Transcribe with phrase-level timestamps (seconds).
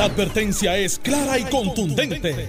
[0.00, 2.48] La advertencia es clara y contundente.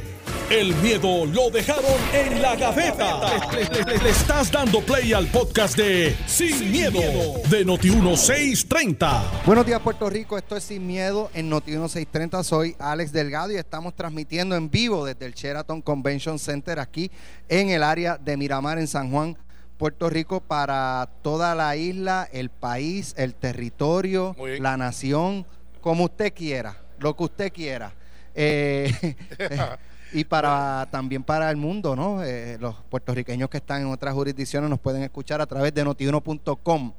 [0.49, 3.51] El miedo lo dejaron en la gaveta.
[3.51, 7.01] Le, le- le- le estás dando play al podcast de Sin, miedo,
[7.49, 9.43] de Noti1630.
[9.45, 13.57] Buenos días Puerto Rico, esto es Sin Miedo en Noti 1630, soy Alex Delgado y
[13.57, 17.11] estamos transmitiendo en vivo desde el Sheraton Convention Center aquí
[17.49, 19.35] en el área de Miramar en San Juan,
[19.77, 25.45] Puerto Rico para toda la isla, el país, el territorio, la nación,
[25.81, 27.93] como usted quiera, lo que usted quiera.
[28.33, 28.91] Eh,
[30.13, 32.23] y para también para el mundo, ¿no?
[32.23, 36.93] Eh, los puertorriqueños que están en otras jurisdicciones nos pueden escuchar a través de notiuno.com.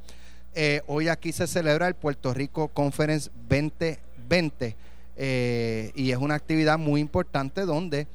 [0.54, 4.76] Eh, hoy aquí se celebra el Puerto Rico Conference 2020
[5.16, 8.06] eh, y es una actividad muy importante donde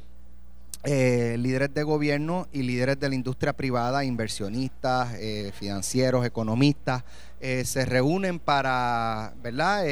[0.84, 5.18] líderes de gobierno y líderes de la industria privada, inversionistas,
[5.52, 7.04] financieros, economistas,
[7.42, 9.84] se reúnen para, ¿verdad?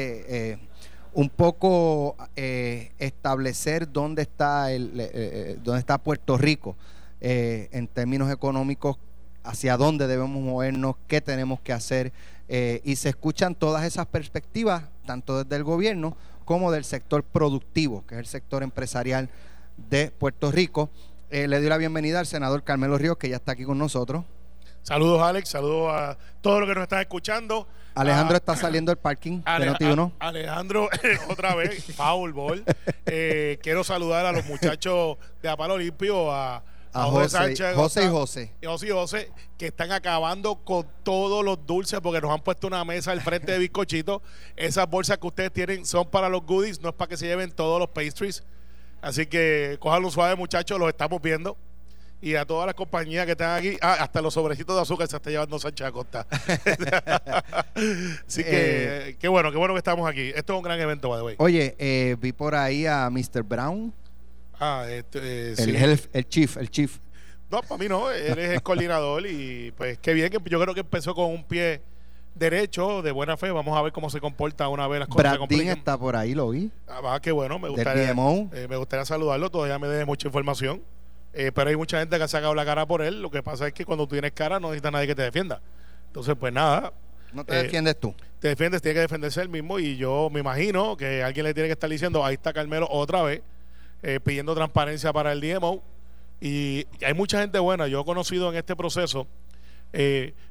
[1.16, 6.76] Un poco eh, establecer dónde está el, eh, eh, dónde está Puerto Rico
[7.20, 8.98] en términos económicos,
[9.42, 12.12] hacia dónde debemos movernos, qué tenemos que hacer,
[12.84, 18.16] y se escuchan todas esas perspectivas, tanto desde el gobierno como del sector productivo, que
[18.16, 19.30] es el sector empresarial
[19.88, 20.90] de Puerto Rico.
[21.30, 24.24] Le doy la bienvenida al senador Carmelo Ríos, que ya está aquí con nosotros.
[24.86, 25.48] Saludos, Alex.
[25.48, 27.66] Saludos a todos los que nos están escuchando.
[27.96, 30.12] Alejandro Ah, está saliendo del parking de Ale- Noti1.
[30.20, 30.88] a- Alejandro,
[31.28, 32.62] otra vez, foul ball.
[33.06, 37.74] Eh, quiero saludar a los muchachos de Apalo Limpio, a, A José, José, Sánchez.
[37.74, 38.52] José y José.
[38.62, 42.66] y José y José, que están acabando con todos los dulces porque nos han puesto
[42.68, 44.22] una mesa al frente de bizcochito.
[44.56, 47.50] Esas bolsas que ustedes tienen son para los goodies, no es para que se lleven
[47.50, 48.44] todos los pastries.
[49.02, 51.56] Así que cójanlo suave, muchachos, los estamos viendo.
[52.26, 55.14] Y a todas las compañías que están aquí, ah, hasta los sobrecitos de azúcar se
[55.14, 56.26] está llevando Sánchez Acosta.
[58.26, 58.50] Así que,
[59.10, 60.32] Eh, qué bueno, qué bueno que estamos aquí.
[60.34, 61.34] Esto es un gran evento, by the way.
[61.38, 63.44] Oye, eh, vi por ahí a Mr.
[63.44, 63.94] Brown,
[64.58, 65.70] Ah, este, eh, el, sí.
[65.76, 66.98] health- el chief, el chief.
[67.48, 70.74] No, para mí no, él es el coordinador y pues qué bien que yo creo
[70.74, 71.80] que empezó con un pie
[72.34, 73.52] derecho, de buena fe.
[73.52, 76.50] Vamos a ver cómo se comporta una vez las cosas se está por ahí, lo
[76.50, 76.72] vi.
[76.88, 80.82] Ah, va, qué bueno, me gustaría, eh, me gustaría saludarlo, todavía me dé mucha información.
[81.38, 83.20] Eh, pero hay mucha gente que ha sacado la cara por él.
[83.20, 85.60] Lo que pasa es que cuando tú tienes cara no necesita nadie que te defienda.
[86.08, 86.92] Entonces, pues nada,
[87.32, 88.14] No te Eh, defiendes tú.
[88.40, 89.78] te defiendes, tiene que defenderse él mismo.
[89.78, 93.20] Y yo me imagino que alguien le tiene que estar diciendo, ahí está Carmelo otra
[93.22, 93.42] vez,
[94.02, 95.82] eh, pidiendo transparencia para el DMO.
[96.40, 97.86] Y hay mucha gente buena.
[97.88, 99.26] Yo he conocido en este proceso,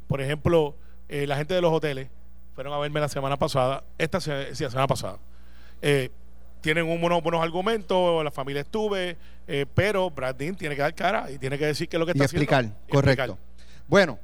[0.07, 0.75] por ejemplo,
[1.09, 2.09] la gente de los hoteles
[2.53, 5.17] fueron a verme la semana pasada, esta se- sí, la semana pasada.
[6.65, 9.17] Tienen un- unos buenos argumentos, la familia estuve,
[9.47, 12.07] eh, pero Brad Dean tiene que dar cara y tiene que decir qué es lo
[12.07, 12.79] que Y está explicar, haciendo.
[12.87, 13.23] Y correcto.
[13.33, 13.83] explicar.
[13.87, 14.17] Bueno,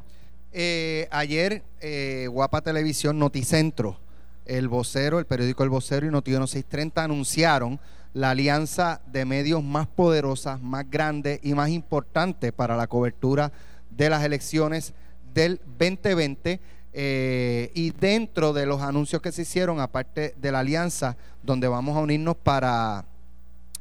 [0.52, 4.00] eh, ayer eh, Guapa Televisión, Noticentro,
[4.48, 7.80] el vocero, el periódico El Vocero y Notiuno 630 anunciaron
[8.14, 13.52] la alianza de medios más poderosas, más grande y más importante para la cobertura
[13.92, 14.96] de las elecciones
[15.32, 16.60] del 2020.
[16.94, 21.96] Eh, y dentro de los anuncios que se hicieron, aparte de la alianza, donde vamos
[21.96, 23.06] a unirnos para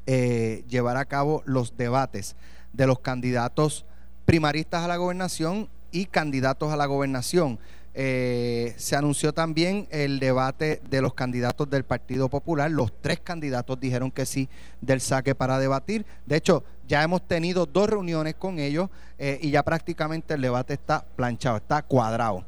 [0.06, 2.36] eh, llevar a cabo los debates
[2.72, 3.84] de los candidatos
[4.26, 7.58] primaristas a la gobernación y candidatos a la gobernación.
[7.92, 12.70] Eh, se anunció también el debate de los candidatos del Partido Popular.
[12.70, 14.48] Los tres candidatos dijeron que sí
[14.80, 16.06] del saque para debatir.
[16.26, 18.88] De hecho, ya hemos tenido dos reuniones con ellos
[19.18, 22.44] y ya prácticamente el debate está planchado, está cuadrado.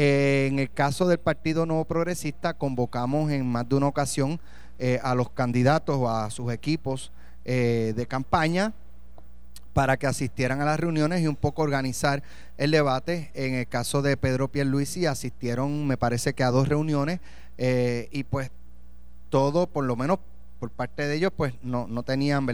[0.00, 4.38] Eh, en el caso del Partido Nuevo Progresista, convocamos en más de una ocasión
[4.78, 7.10] eh, a los candidatos o a sus equipos
[7.44, 8.72] eh, de campaña
[9.72, 12.22] para que asistieran a las reuniones y un poco organizar
[12.58, 13.32] el debate.
[13.34, 17.18] En el caso de Pedro Pierluisi asistieron, me parece que a dos reuniones
[17.58, 18.52] y pues
[19.30, 20.20] todo, por lo menos
[20.60, 22.46] por parte de ellos, pues no, no tenían,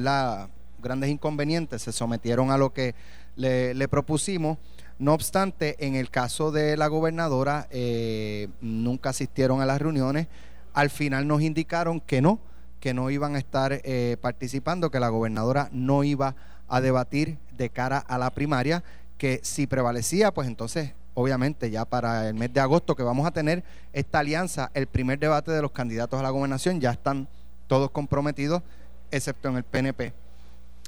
[0.83, 2.94] grandes inconvenientes, se sometieron a lo que
[3.37, 4.56] le propusimos.
[5.04, 10.28] No obstante, en el caso de la gobernadora, eh, nunca asistieron a las reuniones.
[10.72, 12.38] Al final nos indicaron que no,
[12.81, 16.34] que no iban a estar eh, participando, que la gobernadora no iba
[16.68, 18.83] a debatir de cara a la primaria,
[19.18, 23.30] que si prevalecía, pues entonces, obviamente, ya para el mes de agosto que vamos a
[23.30, 23.62] tener
[23.92, 27.28] esta alianza, el primer debate de los candidatos a la gobernación, ya están
[27.66, 28.62] todos comprometidos,
[29.10, 30.23] excepto en el PNP.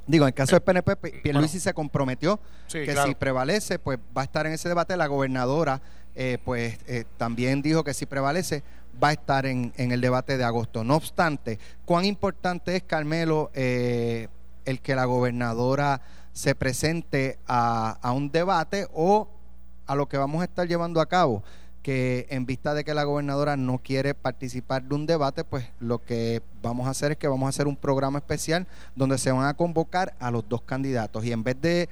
[0.07, 2.39] Digo, en el caso del PNP, P- Pierluisi se comprometió
[2.69, 3.09] Sí, que claro.
[3.09, 4.97] si prevalece, pues va a estar en ese debate.
[4.97, 5.81] La gobernadora,
[6.15, 8.63] eh, pues eh, también dijo que si prevalece,
[9.03, 10.85] va a estar en, en el debate de agosto.
[10.85, 14.29] No obstante, cuán importante es, Carmelo, eh,
[14.65, 16.01] el que la gobernadora
[16.33, 19.29] se presente a, a un debate o
[19.87, 21.43] a lo que vamos a estar llevando a cabo,
[21.87, 26.03] que en vista de que la gobernadora no quiere participar de un debate, pues lo
[26.05, 28.67] que vamos a hacer es que vamos a hacer un programa especial
[28.97, 31.89] donde se van a convocar a los dos candidatos y en vez de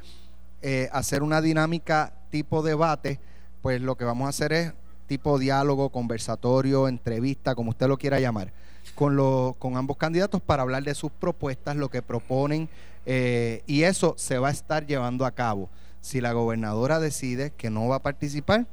[0.62, 3.20] eh, hacer una dinámica tipo debate,
[3.62, 4.72] pues lo que vamos a hacer es
[5.06, 8.52] tipo diálogo, conversatorio, entrevista, como usted lo quiera llamar,
[8.96, 12.68] con, los, con ambos candidatos para hablar de sus propuestas, lo que proponen,
[13.06, 15.70] eh, y eso se va a estar llevando a cabo.
[16.00, 18.66] Si la gobernadora decide que no va a participar,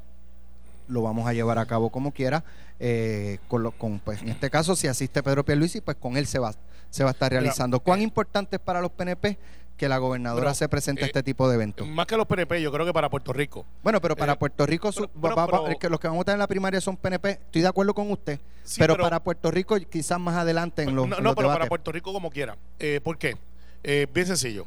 [0.92, 2.44] lo vamos a llevar a cabo como quiera.
[2.80, 6.26] Eh, con, lo, con pues, en este caso, si asiste Pedro Pierluisi, pues con él
[6.26, 6.54] se va,
[6.90, 7.80] se va a estar realizando.
[7.80, 9.38] ¿Cuán eh, importante es para los PNP
[9.78, 11.88] que la gobernadora pero, se presente a eh, este tipo de eventos?
[11.88, 13.66] Más que los PNP, yo creo que para Puerto Rico.
[13.84, 16.16] Bueno, pero para Eh, Puerto Rico, su- pero- va- pero- es que los que van
[16.16, 17.30] a votar en la primaria son PNP.
[17.32, 18.40] Estoy de acuerdo con usted.
[18.64, 21.36] Sí, pero, pero- para Puerto Rico, quizás más adelante en los, no, en no, los
[21.36, 21.70] pero para debates.
[21.70, 22.58] Puerto Rico como quiera.
[22.80, 23.38] Eh, ¿Por qué?
[23.84, 24.66] Bien sencillo.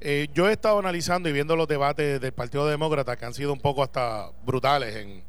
[0.00, 3.52] Eh, yo he estado analizando y viendo los debates del Partido Demócrata que han sido
[3.52, 5.22] un poco hasta brutales en,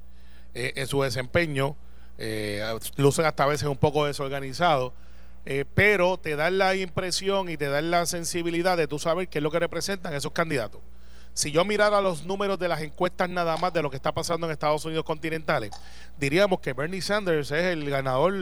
[0.55, 1.75] eh, en su desempeño.
[2.17, 2.63] Eh,
[2.95, 4.93] lucen hasta a veces un poco desorganizados.
[5.45, 9.37] eh, pero te dan la impresión y te dan la sensibilidad de tú saber qué
[9.39, 10.81] es lo que representan esos candidatos.
[11.35, 14.47] Si yo mirara los números de las encuestas nada más de lo que está pasando
[14.47, 15.71] en Estados Unidos continentales,
[16.17, 18.33] diríamos que Bernie Sanders es el ganador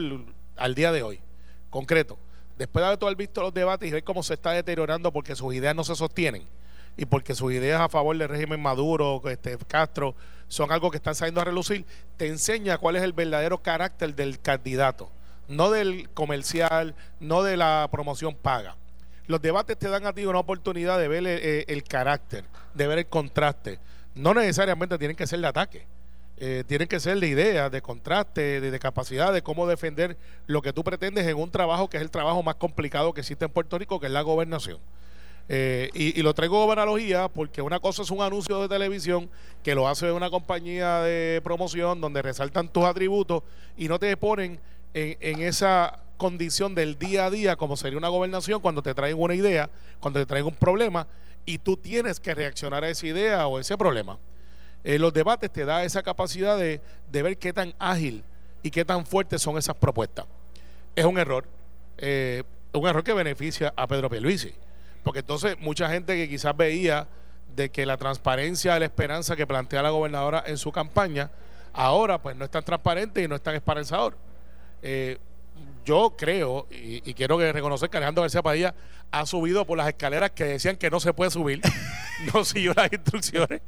[0.56, 1.20] al día de hoy,
[1.70, 2.16] concreto.
[2.56, 5.74] Después de haber visto los debates y ver cómo se está deteriorando porque sus ideas
[5.74, 6.44] no se sostienen
[6.96, 10.14] y porque sus ideas a favor del régimen Maduro, este, Castro,
[10.48, 11.84] son algo que están saliendo a relucir,
[12.16, 15.10] te enseña cuál es el verdadero carácter del candidato,
[15.48, 18.76] no del comercial, no de la promoción paga.
[19.26, 22.44] Los debates te dan a ti una oportunidad de ver eh, el carácter,
[22.74, 23.78] de ver el contraste.
[24.14, 25.86] No necesariamente tienen que ser de ataque.
[26.36, 30.62] Eh, tienen que ser de ideas, de contraste, de, de capacidad, de cómo defender lo
[30.62, 33.52] que tú pretendes en un trabajo que es el trabajo más complicado que existe en
[33.52, 34.78] Puerto Rico, que es la gobernación.
[35.48, 39.28] Eh, y, y lo traigo como analogía porque una cosa es un anuncio de televisión
[39.62, 43.42] que lo hace una compañía de promoción donde resaltan tus atributos
[43.76, 44.58] y no te ponen
[44.94, 49.20] en, en esa condición del día a día como sería una gobernación cuando te traen
[49.20, 49.68] una idea,
[50.00, 51.06] cuando te traen un problema
[51.46, 54.18] y tú tienes que reaccionar a esa idea o ese problema.
[54.82, 56.80] Eh, los debates te da esa capacidad de,
[57.10, 58.22] ver qué tan ágil
[58.62, 60.26] y qué tan fuertes son esas propuestas.
[60.94, 61.46] Es un error,
[61.98, 62.42] eh,
[62.72, 64.54] un error que beneficia a Pedro Pierluisi,
[65.04, 67.06] porque entonces mucha gente que quizás veía
[67.54, 71.30] de que la transparencia, la esperanza que plantea la gobernadora en su campaña,
[71.72, 74.16] ahora pues no es tan transparente y no es tan esperanzador.
[74.82, 75.18] Eh,
[75.84, 78.74] yo creo, y, y quiero que reconocer que Alejandro García Padilla
[79.10, 81.60] ha subido por las escaleras que decían que no se puede subir,
[82.34, 83.60] no siguió las instrucciones.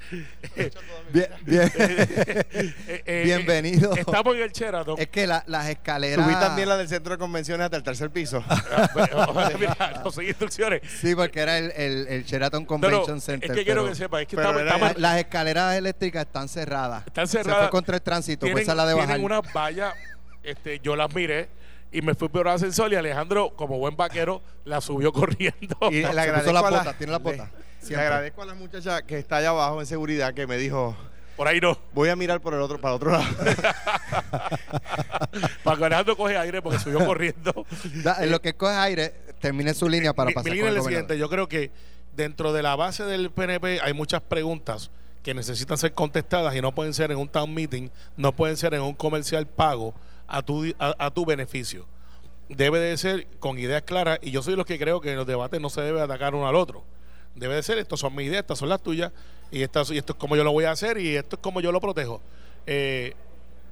[1.12, 1.72] Bien, bien.
[2.88, 3.94] Eh, eh, Bienvenido.
[3.96, 4.96] eh, Estamos en el Sheraton.
[4.98, 6.24] Es que la- las escaleras.
[6.24, 8.42] Subí también la del centro de convenciones hasta el tercer piso.
[9.58, 10.82] Mira, no seguí instrucciones.
[11.00, 13.50] Sí, porque era el, el, el Sheraton Convention no, Center.
[13.50, 16.24] es que quiero pero que sepa, es que estamos, era- estamos- la- las escaleras eléctricas
[16.26, 17.06] están cerradas.
[17.06, 17.62] están Se cerradas.
[17.64, 19.08] fue contra el tránsito, tienen, pues esa es la de bajar.
[19.16, 19.94] tienen una valla,
[20.42, 21.48] este, yo las miré
[21.96, 25.76] y me fui por el ascensor y Alejandro, como buen vaquero, la subió corriendo.
[25.90, 27.48] Y le agradezco la- botas, tiene las le- botas.
[27.88, 30.96] Le, agradezco a la muchacha que está allá abajo en seguridad que me dijo,
[31.36, 31.78] Por ahí no.
[31.94, 33.24] voy a mirar por el otro, para el otro lado.
[35.62, 37.66] Para que Alejandro coge aire porque subió corriendo.
[38.02, 40.70] Da- en lo que coge aire, termine su línea para mi, pasar mi con línea
[40.70, 41.18] el es la siguiente.
[41.18, 41.70] Yo creo que
[42.16, 44.90] dentro de la base del PNP hay muchas preguntas
[45.22, 48.74] que necesitan ser contestadas y no pueden ser en un town meeting, no pueden ser
[48.74, 49.92] en un comercial pago
[50.26, 51.86] a tu, a, a tu beneficio.
[52.48, 55.26] Debe de ser con ideas claras y yo soy los que creo que en los
[55.26, 56.84] debates no se debe atacar uno al otro.
[57.34, 59.12] Debe de ser, estas son mis ideas, estas son las tuyas
[59.50, 61.60] y, estas, y esto es como yo lo voy a hacer y esto es como
[61.60, 62.20] yo lo protejo.
[62.66, 63.14] Eh,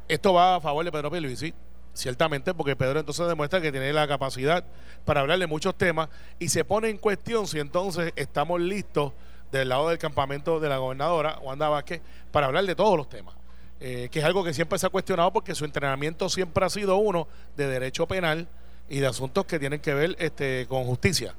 [0.08, 1.54] esto va a favor de Pedro Pierluisi,
[1.94, 4.64] ciertamente, porque Pedro entonces demuestra que tiene la capacidad
[5.04, 6.08] para hablar de muchos temas
[6.38, 9.12] y se pone en cuestión si entonces estamos listos
[9.50, 13.34] del lado del campamento de la gobernadora, Wanda Vázquez, para hablar de todos los temas.
[13.80, 16.96] Eh, que es algo que siempre se ha cuestionado porque su entrenamiento siempre ha sido
[16.96, 17.26] uno
[17.56, 18.48] de derecho penal
[18.88, 21.34] y de asuntos que tienen que ver este, con justicia.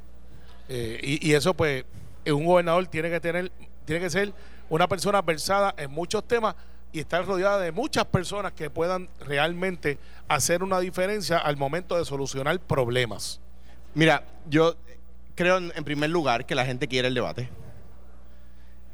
[0.67, 1.85] Eh, y, y eso, pues,
[2.27, 3.51] un gobernador tiene que tener,
[3.85, 4.33] tiene que ser
[4.69, 6.55] una persona versada en muchos temas
[6.91, 12.05] y estar rodeada de muchas personas que puedan realmente hacer una diferencia al momento de
[12.05, 13.39] solucionar problemas.
[13.93, 14.75] Mira, yo
[15.35, 17.49] creo en, en primer lugar que la gente quiere el debate.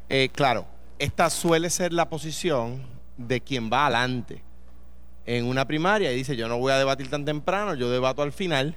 [0.08, 0.66] Eh, claro,
[0.98, 4.42] esta suele ser la posición de quien va adelante
[5.26, 8.32] en una primaria y dice yo no voy a debatir tan temprano, yo debato al
[8.32, 8.74] final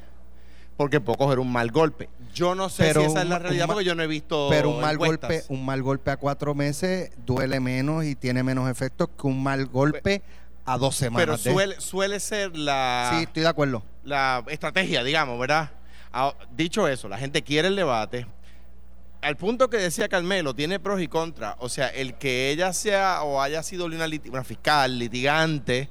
[0.77, 2.09] porque puedo coger un mal golpe.
[2.33, 4.07] Yo no sé Pero si esa es un la ma- realidad porque yo no he
[4.07, 5.29] visto Pero un mal encuestas.
[5.29, 9.41] golpe, un mal golpe a cuatro meses duele menos y tiene menos efectos que un
[9.41, 10.21] mal golpe
[10.65, 11.43] a dos Pero semanas.
[11.45, 13.83] de- suele, suele ser la, Sí, estoy de acuerdo.
[14.03, 15.71] la estrategia, digamos, ¿verdad?
[16.11, 18.27] Ah, dicho eso, la gente quiere el debate.
[19.25, 21.55] Al punto que decía Carmelo, tiene pros y contras.
[21.59, 25.89] O sea, el que ella sea o haya sido una, una fiscal, litigante,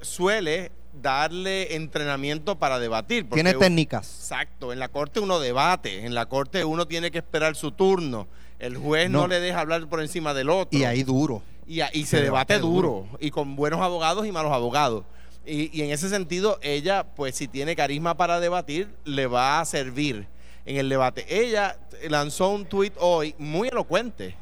[0.00, 3.30] suele darle entrenamiento para debatir.
[3.30, 4.18] Tiene técnicas.
[4.18, 4.72] Exacto.
[4.72, 8.26] En la corte uno debate, en la corte uno tiene que esperar su turno.
[8.58, 10.76] El juez no, le deja hablar por encima del otro.
[10.76, 11.42] Y ahí duro.
[11.66, 13.06] Y, y se, debate, duro.
[13.20, 15.04] Y con buenos abogados y malos abogados.
[15.46, 19.64] Y, y, en ese sentido, ella, pues si tiene carisma para debatir, le va a
[19.64, 20.26] servir
[20.66, 21.24] en el debate.
[21.28, 21.76] Ella
[22.08, 24.36] lanzó un tuit hoy muy elocuente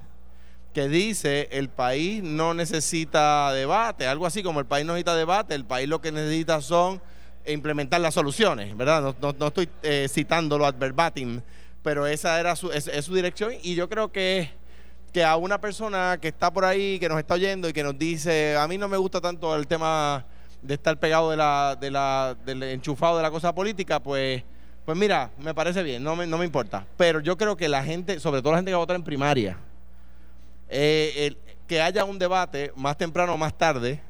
[0.73, 5.55] que dice el país no necesita debate, algo así como el país no necesita debate,
[5.55, 7.00] el país lo que necesita son
[7.47, 9.15] implementar las soluciones, ¿verdad?
[9.21, 11.41] No, estoy eh, citándolo ad verbatim,
[11.83, 14.50] pero esa era su, es, su dirección y yo creo que,
[15.12, 17.99] que a una persona que está por ahí, que nos está oyendo y que nos
[17.99, 20.25] dice, a mí no me gusta tanto el tema
[20.62, 24.45] de estar pegado de la, de la, del enchufado de la cosa política, pues,
[24.90, 26.85] pues mira, me parece bien, no me, importa.
[26.97, 29.56] Pero yo creo que la gente, sobre todo la gente que va en primaria,
[30.68, 31.37] eh,
[31.68, 34.00] que haya un debate más temprano o más tarde,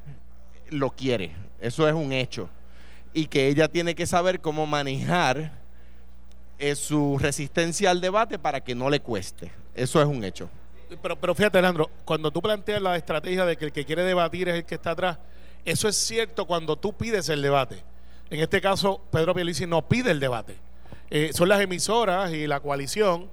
[0.71, 1.33] lo quiere.
[1.59, 2.49] Eso es un hecho.
[3.13, 5.51] Y que ella tiene que saber cómo manejar
[6.57, 9.51] eh, su resistencia al debate para que no le cueste.
[9.75, 10.49] Eso es un hecho.
[10.99, 14.49] Pero, pero fíjate, Alejandro, cuando tú planteas la estrategia de que el que quiere debatir
[14.49, 15.19] es el que está atrás,
[15.63, 17.83] eso es cierto cuando tú pides el debate.
[18.31, 20.55] En este caso, Pedro Pielici no pide el debate.
[21.11, 23.29] Eh, son las emisoras y la coalición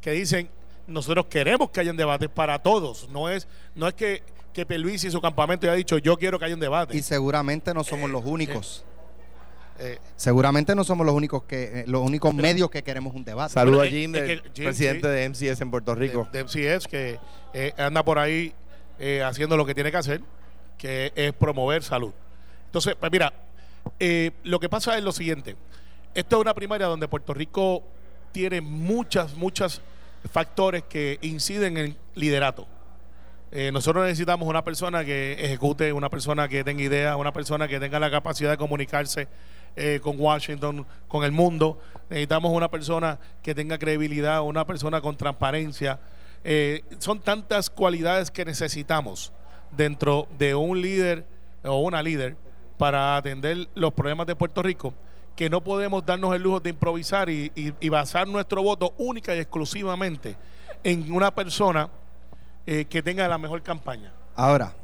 [0.00, 0.48] que dicen
[0.86, 3.08] nosotros queremos que haya un debate para todos.
[3.10, 6.46] No es, no es que, que Pelvis y su campamento haya dicho yo quiero que
[6.46, 6.96] haya un debate.
[6.96, 8.84] Y seguramente no somos los únicos.
[9.80, 13.52] Eh, seguramente no somos los únicos que eh, los únicos medios que queremos un debate.
[13.52, 16.26] Saludos a Jim, presidente de MCS en Puerto Rico.
[16.32, 17.20] De, MCS que
[17.52, 18.54] eh, anda por ahí
[19.24, 20.20] haciendo lo que tiene que hacer,
[20.76, 22.12] que es promover salud.
[22.66, 23.32] Entonces, pues mira,
[24.42, 25.54] lo que pasa es lo siguiente.
[26.18, 27.84] Esto es una primaria donde Puerto Rico
[28.32, 29.80] tiene muchas, muchas
[30.28, 32.66] factores que inciden en liderato.
[33.52, 37.78] Eh, nosotros necesitamos una persona que ejecute, una persona que tenga ideas, una persona que
[37.78, 39.28] tenga la capacidad de comunicarse
[39.76, 41.78] eh, con Washington, con el mundo.
[42.10, 46.00] Necesitamos una persona que tenga credibilidad, una persona con transparencia.
[46.42, 49.32] Eh, son tantas cualidades que necesitamos
[49.70, 51.24] dentro de un líder
[51.62, 52.34] o una líder
[52.76, 54.94] para atender los problemas de Puerto Rico
[55.38, 60.34] que no podemos darnos el lujo de improvisar y, basar nuestro voto única y exclusivamente
[60.82, 61.88] en una persona
[62.66, 64.12] eh, que tenga la mejor campaña.
[64.34, 64.74] Ahora,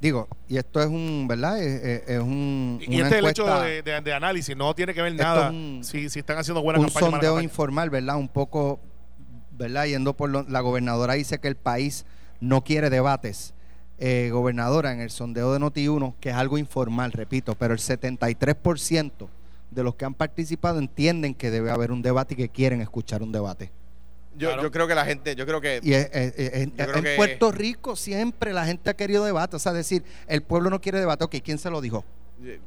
[0.00, 1.60] digo, y esto es un, ¿verdad?
[1.60, 2.78] Es, un.
[2.86, 6.62] Y este es el hecho de, análisis, no tiene que ver nada si, están haciendo
[6.62, 8.16] buena un Un sondeo informal, ¿verdad?
[8.16, 8.78] Un poco,
[9.58, 9.86] ¿verdad?
[9.86, 12.06] Yendo por la gobernadora dice que el país
[12.38, 13.54] no quiere debates.
[13.98, 19.30] Eh, gobernadora, en el sondeo de Noti1, que es algo informal, repito, pero el 73%
[19.70, 23.22] de los que han participado entienden que debe haber un debate y que quieren escuchar
[23.22, 23.70] un debate.
[24.36, 25.80] Yo, creo que la gente, yo creo que...
[25.82, 30.68] Y en Puerto Rico siempre la gente ha querido debate, o sea, decir, el pueblo
[30.68, 32.04] no quiere debate, ok, ¿quién se lo dijo?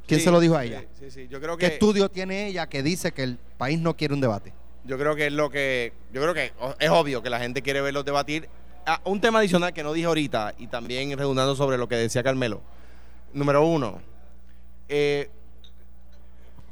[0.06, 0.84] ¿Quién se lo dijo a ella?
[0.98, 3.96] Sí, sí, yo creo que, ¿Qué estudio tiene ella que dice que el país no
[3.96, 4.52] quiere un debate?
[4.84, 7.80] Yo creo que es lo que, yo creo que es obvio que la gente quiere
[7.80, 8.48] verlos debatir.
[8.86, 12.22] Ah, un tema adicional que no dije ahorita y también redundando sobre lo que decía
[12.22, 12.62] Carmelo.
[13.32, 14.00] Número uno,
[14.88, 15.30] eh,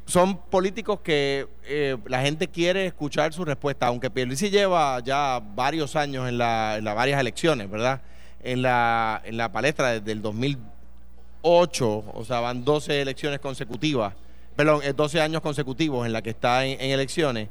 [0.09, 5.95] son políticos que eh, la gente quiere escuchar su respuesta, aunque Pierluisi lleva ya varios
[5.95, 8.01] años en, las varias elecciones, ¿verdad?
[8.43, 14.15] En la, en la palestra desde el 2008, o sea, van 12 elecciones consecutivas,
[14.55, 17.49] perdón, 12 eh, años consecutivos en la que está en, elecciones.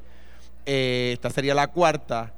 [0.66, 2.34] Eh, esta sería la cuarta.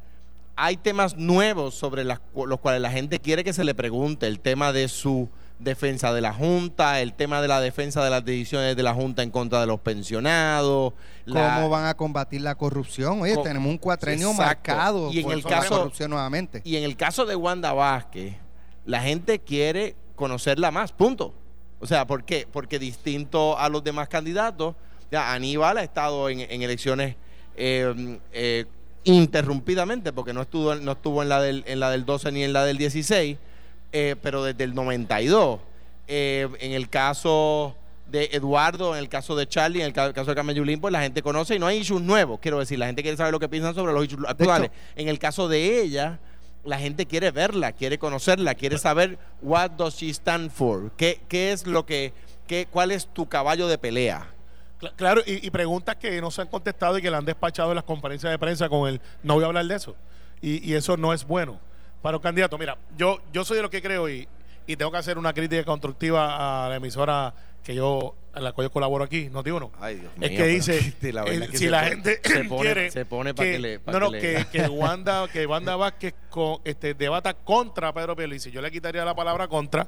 [0.55, 4.73] Hay temas nuevos sobre los cuales la gente quiere que se le pregunte, el tema
[4.73, 8.83] de su defensa de la Junta, el tema de la defensa de las decisiones de
[8.83, 10.95] la Junta en contra de los pensionados.
[11.27, 13.21] ¿Cómo van a combatir la corrupción?
[13.21, 16.63] Oye, tenemos un cuatrenio marcado y en el caso, corrupción nuevamente.
[16.65, 18.37] Y en el caso de Wanda Vázquez,
[18.87, 21.35] la gente quiere conocerla más, punto.
[21.79, 22.49] O sea, ¿por qué?
[22.51, 24.75] Porque distinto a los demás candidatos,
[25.11, 27.17] ya Aníbal ha estado en, elecciones
[27.57, 28.65] eh, eh,
[29.05, 32.53] interrumpidamente, porque no estuvo, no estuvo en, la del, en la del 12 ni en
[32.53, 33.39] la del 16
[33.93, 35.61] eh, pero desde el 92.
[36.13, 37.77] Eh, en el caso
[38.11, 41.03] de Eduardo, en el caso de Charlie, en el caso de Carmen Yulín, pues la
[41.03, 42.41] gente conoce y no hay issues nuevos.
[42.41, 44.71] Quiero decir, la gente quiere saber lo que piensan sobre los issues actuales.
[44.97, 46.19] en el caso de ella,
[46.65, 51.53] la gente quiere verla, quiere conocerla, quiere saber what does she stand for, qué, qué
[51.53, 52.13] es lo que,
[52.47, 54.27] qué, cuál es tu caballo de pelea.
[54.97, 57.85] Claro, y, preguntas que no se han contestado y que la han despachado en las
[57.85, 59.95] conferencias de prensa con el no voy a hablar de eso.
[60.41, 61.61] y eso no es bueno
[62.03, 62.57] para un candidato.
[62.59, 64.27] Mira, yo, yo soy de lo que creo y,
[64.67, 68.69] y tengo que hacer una crítica constructiva a la emisora que yo a la cual
[68.69, 69.73] yo colaboro aquí, no digo no.
[69.81, 72.45] Ay, Dios es mío, que dice, sí, la eh, que si la pone- gente se
[72.45, 75.27] pone- quiere se pone pa' que le- pa' no, no, que que, le- que Wanda,
[75.29, 78.51] que Wanda Vázquez con, este, debata contra Pedro Pierluisi.
[78.53, 79.87] Yo le quitaría la palabra contra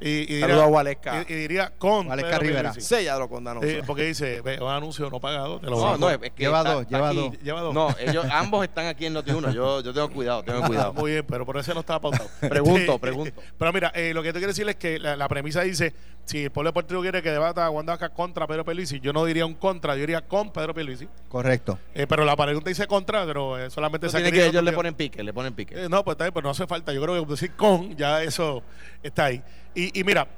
[0.00, 1.24] y, y diría, Saludos a Waleska.
[1.28, 2.60] y- y diría con Waleska Pedro Rivera.
[2.72, 2.88] Pierluisi.
[2.88, 3.44] Séllalo con.
[3.62, 6.30] Sí, porque dice, ve, un anuncio no pagado, te lo voy No, no, es que
[6.36, 7.16] Lleva está- dos, está lleva aquí.
[7.18, 7.38] dos.
[7.42, 7.74] Lleva dos.
[7.74, 9.52] No, ellos ambos están aquí en Noti1.
[9.52, 10.92] Yo, yo tengo cuidado, tengo cuidado.
[10.94, 12.28] Muy bien, pero por eso no estaba pautado.
[12.40, 13.42] Pregunto, Este, pregunto.
[13.58, 15.92] Pero mira, eh, lo que te quiero decir es que la, la premisa dice,
[16.24, 19.00] si el pueblo de Puerto Rico quiere que debata a Wanda Vázquez contra Pedro Pierluisi,
[19.00, 21.08] yo no diría un contra, yo diría con Pedro Pierluisi.
[21.28, 21.78] Correcto.
[21.94, 24.62] Eh, pero la pregunta dice contra, pero eh, solamente No se ha tiene que ellos
[24.62, 25.84] le ponen pique, le ponen pique.
[25.84, 26.92] Eh, no, pues está bien, pero no hace falta.
[26.92, 28.62] Yo creo que decir con, ya eso
[29.02, 29.42] está ahí.
[29.74, 30.28] Y, y mira,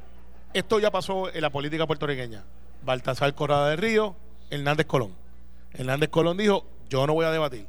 [0.54, 2.42] esto ya pasó en la política puertorriqueña.
[2.84, 4.16] Baltasar Corrada del Río,
[4.50, 5.14] Hernández Colón.
[5.72, 7.66] Hernández Colón dijo, yo no voy a debatir.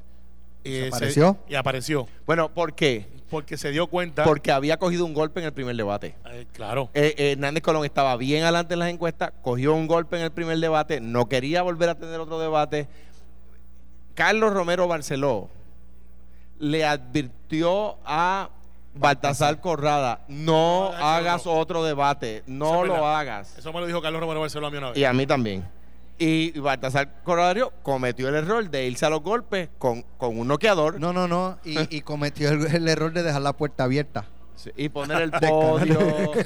[0.63, 1.37] Y ¿Se apareció?
[1.47, 2.07] y apareció.
[2.25, 3.07] Bueno, ¿por qué?
[3.33, 4.23] Porque se dio cuenta.
[4.25, 6.13] Porque había cogido un golpe en el primer debate.
[6.29, 6.91] Eh, claro.
[6.93, 10.31] Eh, eh, Hernández Colón estaba bien adelante en las encuestas, cogió un golpe en el
[10.31, 12.87] primer debate, no quería volver a tener otro debate.
[14.13, 15.49] Carlos Romero Barceló
[16.59, 18.49] le advirtió a
[18.93, 21.83] Baltasar Corrada, no No hagas otro.
[21.83, 23.57] debate, no lo hagas.
[23.57, 24.97] Eso me lo dijo Carlos Romero Barceló a mí una vez.
[24.99, 25.65] Y a mí también.
[26.17, 30.99] Y Baltasar Corrada cometió el error de irse a los golpes con, con un noqueador
[30.99, 31.57] No, no, no.
[31.63, 34.25] Y, cometió el error de dejar la puerta abierta.
[34.55, 35.99] Sí, y poner el podio.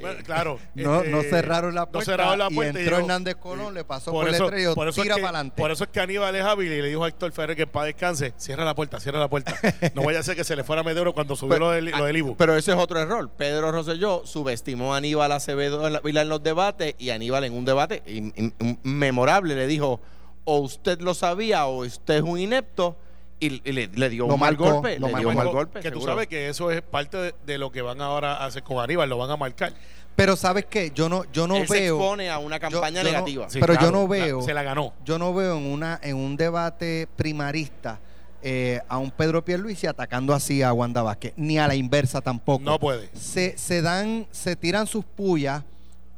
[0.00, 0.60] Bueno, claro.
[0.76, 2.12] No, este, no cerraron la no puerta.
[2.12, 5.02] cerraron la y entró Hernández Colón, le pasó por por, eso, el estrello, por eso
[5.02, 5.60] tira es que, para adelante.
[5.60, 7.86] Por eso es que Aníbal es hábil y le dijo a Héctor Ferrer que para
[7.86, 9.56] descanse, cierra la puerta, cierra la puerta.
[9.96, 11.86] No vaya a ser que se le fuera medio oro cuando subió Pero- lo del,
[11.86, 12.36] lo del Ibu.
[12.36, 13.28] Pero ese es otro error.
[13.36, 17.64] Pedro Rosselló subestimó a Aníbal Acevedo en, la- en los debates y Aníbal en un
[17.64, 20.00] debate in- in- memorable le dijo,
[20.44, 22.96] o usted lo sabía o usted es un inepto
[23.40, 24.98] y, y le, le dio Lo un mal golpe.
[24.98, 25.52] lo Le dio un marcó.
[25.52, 25.80] mal golpe.
[25.80, 28.62] que tú sabes que eso es parte de, de lo que van ahora a hacer
[28.62, 29.72] con Aníbal, lo van a marcar.
[30.16, 30.90] Pero ¿sabes qué?
[30.92, 31.96] Yo no, yo no Él se veo...
[31.96, 33.48] expone a una campaña yo negativa.
[33.48, 34.92] Sí, Pero yo no veo- se la ganó.
[35.04, 38.00] Yo no veo en una en un debate primarista
[38.42, 42.64] eh, a un Pedro Pierluisi atacando así a Wanda Vázquez, ni a la inversa tampoco.
[42.64, 43.08] No puede.
[43.14, 45.62] Se, se dan, se tiran sus pullas,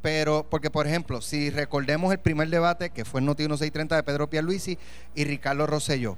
[0.01, 4.03] pero, porque por ejemplo, si recordemos el primer debate que fue en Noti 1630 de
[4.03, 4.79] Pedro Pierluisi
[5.13, 6.17] y Ricardo Rosselló,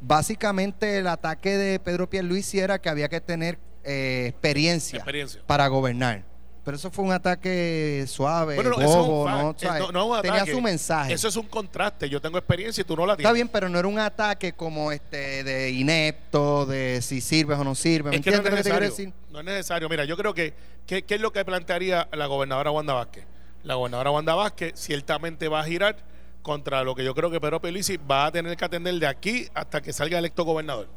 [0.00, 5.42] básicamente el ataque de Pedro Pierluisi era que había que tener eh, experiencia, Experiencia.
[5.46, 6.24] para gobernar.
[6.62, 9.40] Pero eso fue un ataque suave, Bueno, no, eso es un bobo, fact.
[9.42, 9.50] ¿no?
[9.50, 9.80] Eh, ¿Sabes?
[9.80, 10.52] no- no es un Tenía ataque.
[10.52, 11.12] su mensaje.
[11.14, 12.08] Eso es un contraste.
[12.10, 13.26] Yo tengo experiencia y tú no la tienes.
[13.28, 17.64] Está bien, pero no era un ataque como este de inepto, de si sirves o
[17.64, 18.10] no sirves.
[18.10, 19.12] ¿Me Es que no es entiendes lo que te quiero necesario.
[19.14, 19.32] decir?
[19.32, 19.88] No es necesario.
[19.88, 20.52] Mira, yo creo que,
[20.86, 23.24] que- ¿qué es lo que plantearía la gobernadora Wanda Vázquez?
[23.62, 25.96] La gobernadora Wanda Vázquez ciertamente va a girar
[26.42, 29.46] contra lo que yo creo que Pedro Pelici va a tener que atender de aquí
[29.54, 30.88] hasta que salga electo gobernador,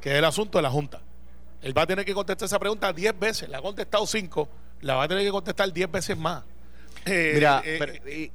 [0.00, 1.00] que es el asunto de la Junta.
[1.62, 3.48] Él va a tener que contestar esa pregunta 10 veces.
[3.48, 4.48] La ha contestado 5,
[4.82, 6.42] la va a tener que contestar 10 veces más.
[7.06, 8.32] Eh, Mira, eh, pero- eh, y-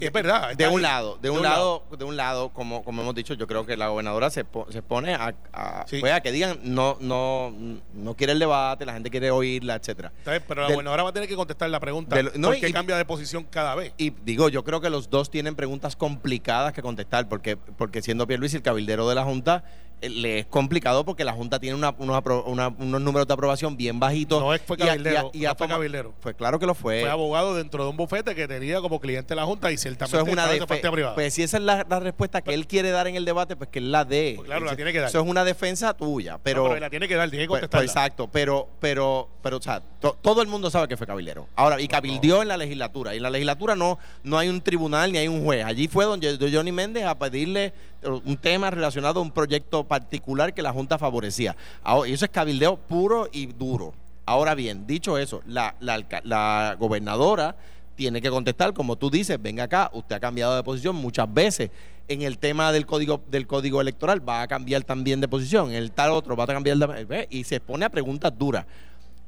[0.00, 0.54] es verdad.
[0.56, 3.64] de un lado, de un lado, de un lado, como, como hemos dicho, yo creo
[3.66, 6.00] que la gobernadora se, po- se pone a, a, Sí.
[6.00, 7.52] pues, a que digan no, no,
[7.94, 10.12] no quiere el debate, la gente quiere oírla, etcétera.
[10.24, 12.16] Pero la Del- gobernadora va a tener que contestar la pregunta.
[12.16, 13.92] Del- no, ¿Por qué y- cambia de posición cada vez?
[13.98, 18.26] Y digo, yo creo que los dos tienen preguntas complicadas que contestar, porque, porque siendo
[18.26, 19.64] Pierluisi el cabildero de la Junta,
[20.02, 23.76] le es complicado porque la Junta tiene una- unos, apro- una- unos números de aprobación
[23.76, 24.40] bien bajitos.
[24.40, 26.14] No es- fue y a- y a- cabildero, y a no fue cabildero.
[26.20, 27.00] Fue claro que lo fue.
[27.00, 30.26] fue abogado dentro de un bufete que tenía como cliente la Junta y ciertamente Eso
[30.26, 31.14] es una defe- parte privada.
[31.14, 33.70] Pues si esa es la, la respuesta que él quiere dar en el debate, pues
[33.70, 34.34] que él la dé.
[34.36, 35.08] Pues claro, la tiene que dar.
[35.08, 36.64] Eso es una defensa tuya, pero...
[36.64, 37.80] No, pero la tiene que dar, tiene que Pues, contestar.
[37.80, 41.48] pues, exacto, pero, pero, pero, o sea, to- todo el mundo sabe que fue cabildero.
[41.56, 43.14] Ahora, y cabildió en la legislatura.
[43.14, 45.64] Y en la legislatura no, no hay un tribunal ni hay un juez.
[45.64, 50.62] Allí fue donde Johnny Méndez a pedirle un tema relacionado a un proyecto particular que
[50.62, 51.56] la Junta favorecía.
[51.82, 53.94] Ahora, eso es cabildeo puro y duro.
[54.26, 57.54] Ahora bien, dicho eso, la, gobernadora
[57.94, 61.70] tiene que contestar, como tú dices, venga acá, usted ha cambiado de posición muchas veces.
[62.08, 65.76] En el tema del código del código electoral va a cambiar también de posición, en
[65.76, 68.66] el tal otro va a cambiar de y se pone a preguntas duras.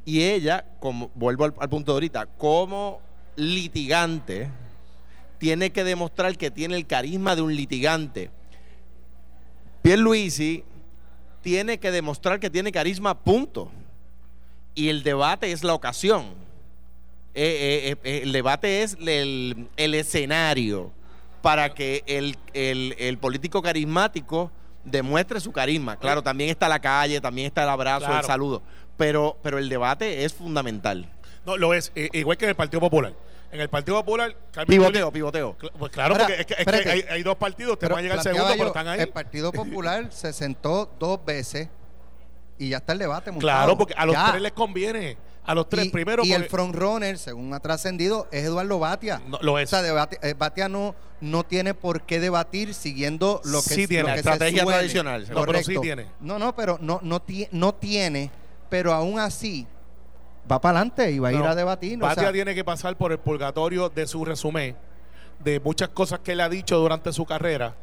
[0.05, 3.01] Y ella, como vuelvo al, al punto de ahorita, como
[3.37, 4.51] litigante
[5.39, 8.31] tiene que demostrar que tiene el carisma de un litigante.
[9.83, 10.65] Pierluisi
[11.43, 13.71] tiene que demostrar que tiene carisma, punto.
[14.75, 16.27] Y el debate es la ocasión.
[17.35, 20.93] Eh, eh, eh, el debate es el, el escenario
[21.43, 24.51] para que el, el- el político carismático
[24.85, 25.97] demuestre su carisma.
[25.97, 28.27] Claro, también está la calle, también está el abrazo, el Claro.
[28.27, 28.63] saludo.
[28.97, 31.09] Pero, pero el debate es fundamental.
[31.47, 33.15] No, lo es, igual que en el Partido Popular.
[33.51, 35.57] En el Partido Popular, Carmen Pivoteo, Yulín- pivoteo.
[35.79, 36.91] Pues claro, Ahora, porque es que, es que espérate.
[36.91, 39.01] hay, hay dos partidos, te Pero van a llegar segundo, pero están ahí.
[39.01, 41.69] El Partido Popular se sentó dos veces
[42.59, 43.41] y ya está el debate montado.
[43.53, 44.31] Claro, porque a los Ya.
[44.31, 45.17] tres les conviene.
[45.47, 49.23] A los tres, y, primero Y el frontrunner, según ha trascendido, es Eduardo Batia.
[49.27, 49.69] No, lo es.
[49.69, 53.87] O sea, debate- eh, Batia no, no tiene por qué debatir siguiendo lo que, Sí
[53.89, 54.03] tiene.
[54.03, 56.07] lo La que estrategia tradicional, No, pero sí tiene.
[56.21, 58.31] No, no, pero no, no, ti- no tiene,
[58.69, 59.67] pero aún así
[60.51, 61.99] va para adelante y va a ir a debatir.
[61.99, 64.77] o Batia sea, tiene que pasar por el purgatorio de su resumen,
[65.41, 67.75] de muchas cosas que él ha dicho durante su carrera,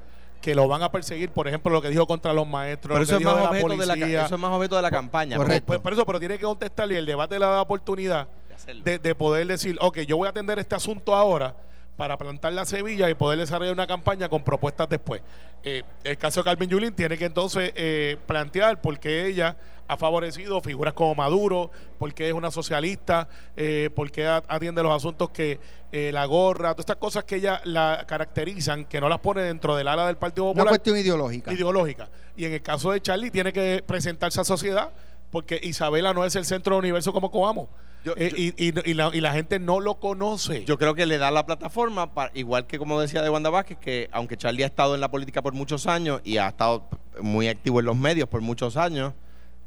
[0.41, 3.03] que lo van a perseguir, por ejemplo, lo que dijo contra los maestros, Pero lo
[3.03, 4.25] eso es, más de la objeto de la, ca- policía.
[4.25, 5.37] eso es más objeto de la campaña.
[5.37, 5.65] Correcto.
[5.67, 8.27] Pues, por eso, pero tiene que contestarle y el debate le da la oportunidad
[8.67, 11.55] De de, de poder decir, ok, yo voy a atender este asunto ahora
[11.97, 15.21] para plantar la semilla y poder desarrollar una campaña con propuestas después.
[15.63, 19.55] Eh, el caso de Carmen Yulín tiene que entonces eh, plantear por qué ella
[19.87, 24.91] ha favorecido figuras como Maduro, por qué es una socialista, eh, por qué atiende los
[24.91, 25.59] asuntos que
[25.91, 29.75] eh, la gorra, todas estas cosas que ella la caracterizan, que no las pone dentro
[29.75, 31.53] del ala del Partido una Popular cuestión ideológica.
[31.53, 32.09] ideológica.
[32.35, 34.91] Y en el caso de Charlie tiene que presentarse a sociedad
[35.31, 37.69] porque Isabela no es el centro del universo como Coamo.
[38.05, 40.63] Yo- Eh, yo- y, y- y la, y la gente no lo conoce.
[40.65, 43.77] Yo creo que le da la plataforma, para, igual que como decía de Wanda Vázquez,
[43.79, 46.87] que aunque Charlie ha estado en la política por muchos años y ha estado
[47.19, 49.13] muy activo en los medios por muchos años,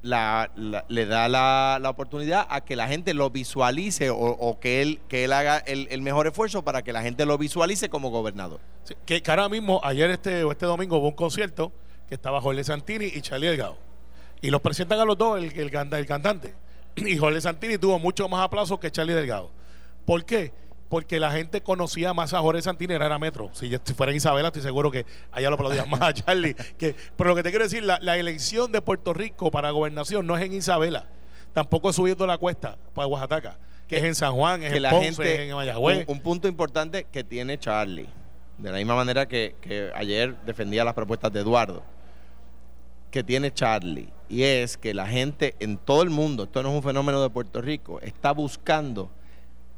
[0.02, 4.60] la- la- le da la, la oportunidad a que la gente lo visualice o, o
[4.60, 7.88] que él que él haga el, el mejor esfuerzo para que la gente lo visualice
[7.88, 8.60] como gobernador.
[8.84, 11.72] Sí, que, que ahora mismo, ayer este, o este domingo hubo un concierto
[12.08, 13.76] que estaba Jorge Santini y Charlie Delgado.
[14.40, 16.54] Y los presentan a los dos, el, el, el cantante.
[16.96, 19.50] Y Jorge Santini tuvo mucho más aplausos que Charlie Delgado.
[20.04, 20.52] ¿Por qué?
[20.88, 23.50] Porque la gente conocía más a Jorge Santini, era, era Metro.
[23.52, 26.54] Si, yo- fuera en Isabela, estoy seguro que allá lo aplaudían más a Charlie.
[26.78, 30.26] Que, pero lo que te quiero decir, la, la elección de Puerto Rico para gobernación
[30.26, 31.06] no es en Isabela.
[31.52, 33.58] Tampoco es subiendo la cuesta para Oaxaca.
[33.86, 36.04] Que es en San Juan, es que en la Ponce, gente es en Mayagüez.
[36.08, 38.08] un, un punto importante que tiene Charlie
[38.58, 41.82] de la misma manera que, que ayer defendía las propuestas de Eduardo
[43.10, 46.74] que tiene Charlie y es que la gente en todo el mundo esto no es
[46.74, 49.10] un fenómeno de Puerto Rico está buscando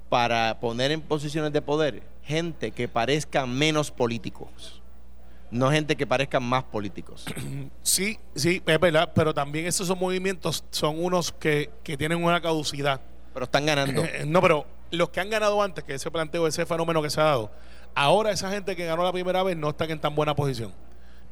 [0.09, 4.81] para poner en posiciones de poder gente que parezca menos políticos
[5.51, 7.25] no gente que parezcan más políticos
[7.83, 12.41] Sí, sí, es verdad, pero también esos son movimientos, son unos que, que tienen una
[12.41, 13.01] caducidad.
[13.35, 16.67] pero están ganando Eh, no, pero los que han ganado antes, que ese planteo, ese
[16.67, 17.51] fenómeno que se ha dado,
[17.95, 20.73] ahora esa gente que ganó la primera vez no están en tan buena posición.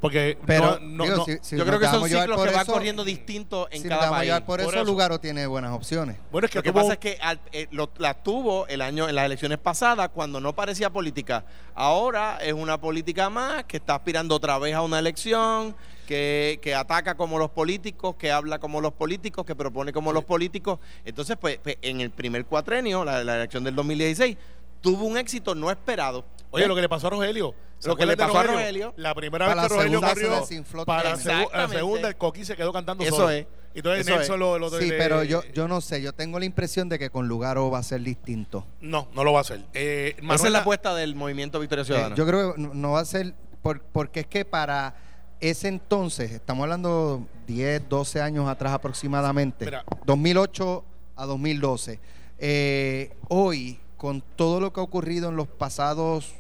[0.01, 2.55] Porque Pero, no, no- digo, no- si- si yo creo que son ciclos por que
[2.55, 4.85] van eso, corriendo distintos en si cada país por, Por eso, eso.
[4.85, 6.17] Lugaro tiene buenas opciones.
[6.31, 8.81] bueno, es que Lo que tuvo- pasa es que al- eh, lo- la tuvo el
[8.81, 11.45] año en las elecciones pasadas cuando no parecía política.
[11.75, 15.75] Ahora es una política más que está aspirando otra vez a una elección,
[16.07, 20.25] que, que ataca como los políticos, que habla como los políticos, que propone como los
[20.25, 20.79] políticos.
[21.05, 24.37] Entonces, pues, pues, en el primer cuatrenio, la, la elección del 2016,
[24.81, 26.25] tuvo un éxito no esperado.
[26.51, 26.69] Oye, ¿Eh?
[26.69, 27.55] lo que le pasó a Rogelio.
[27.79, 28.93] ¿Se Lo que le pasó a Rogelio?
[28.97, 30.45] La primera Para vez que Rogelio corrió,
[30.87, 33.31] para la, segunda, el Coqui se quedó cantando Eso solo.
[33.31, 33.47] es.
[33.75, 34.41] Y entonces Eso Nelson es.
[34.41, 37.11] lo, lo- Sí, le- pero yo, yo no sé, yo tengo la impresión de que
[37.11, 38.67] con Lugaro va a ser distinto.
[38.81, 39.61] No, no lo va a hacer.
[39.75, 42.15] Eh, Esa es la apuesta del movimiento Victoria Ciudadana.
[42.15, 44.97] Eh, yo creo que no, no va a ser, por- porque es que para
[45.39, 49.85] ese entonces, estamos hablando 10, 12 años atrás aproximadamente, Mira.
[50.05, 50.85] 2008
[51.15, 52.01] a 2012,
[52.39, 56.33] eh, hoy, con todo lo que ha ocurrido en los pasados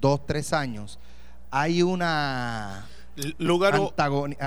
[0.00, 0.98] 2, 3 años,
[1.52, 2.86] hay una...
[3.38, 3.94] Lugaro,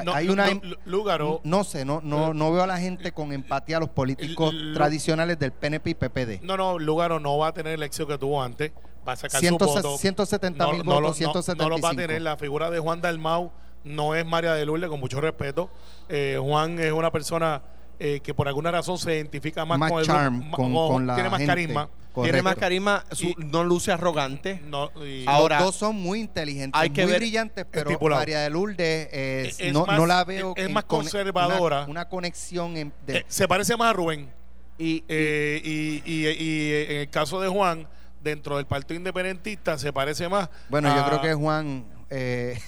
[0.03, 3.31] no, hay una no, Lugaro, no sé, no, no, no veo a la gente con
[3.31, 6.41] empatía a los políticos tradicionales del PNP y PPD.
[6.43, 8.73] no, no, Lugaro no va a tener el éxito que tuvo antes.
[9.07, 9.97] Va a sacar Ciento- su voto.
[9.97, 11.95] 170 mil no, no, votos, no, no lo va a 175.
[11.95, 12.21] tener.
[12.21, 13.53] La figura de Juan Dalmau
[13.85, 15.69] no es María de Lourdes, con mucho respeto.
[16.09, 17.61] Eh, Juan es una persona
[17.99, 21.15] eh, que por alguna razón se identifica más, Más con el charm, con- con la
[21.15, 21.51] Tiene más gente.
[21.53, 21.89] carisma.
[22.17, 22.33] Correcto.
[22.33, 24.59] Tiene más carisma, su- Y- no luce arrogante.
[24.65, 28.21] No, y- Ahora- los dos son muy inteligentes, hay que muy ver- brillantes, pero estipulado.
[28.21, 30.53] María de Lourdes eh, Es- es no, más- no la veo.
[30.57, 31.81] es en más conservadora.
[31.83, 34.31] Una, una conexión en- de- eh, se parece más a Rubén.
[34.79, 37.87] Y, Eh, y, eh, en el caso de Juan,
[38.23, 40.49] dentro del Partido Independentista, se parece más.
[40.69, 42.59] bueno, yo creo que Juan eh,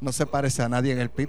[0.00, 1.28] no se parece a nadie en el PIB.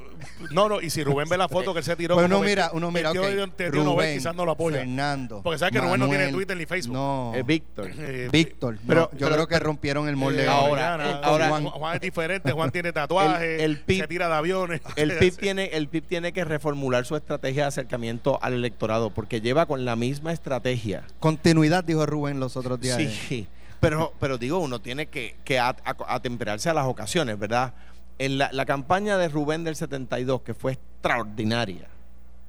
[0.52, 2.16] No, no, y si Rubén ve la foto que él se tiró.
[2.16, 4.80] Pues uno mira, uno mira, Tío Nobel, Rubén, quizás no lo apoya.
[4.80, 5.42] Fernando.
[5.42, 6.94] Porque sabes que Rubén no tiene Twitter ni Facebook.
[6.94, 7.32] No.
[7.36, 7.90] eh, Víctor.
[7.98, 8.78] Eh, Víctor.
[8.86, 10.44] pero- no, yo pero- creo que rompieron el molde.
[10.44, 14.08] eh, ahora, eh, ahora- Juan, Juan es diferente, Juan tiene tatuajes, El- el PIB se
[14.08, 14.82] tira de aviones.
[14.98, 19.40] El PIB, tiene, el PIB tiene que reformular su estrategia de acercamiento al electorado porque
[19.42, 21.04] lleva con la misma estrategia.
[21.20, 22.98] Continuidad, dijo Rubén los otros días.
[23.28, 23.48] Sí,
[23.80, 27.74] pero, pero digo, uno tiene que, que atemperarse a las ocasiones, ¿verdad?
[28.20, 31.88] En la, la campaña de Rubén del 72, que fue extraordinaria,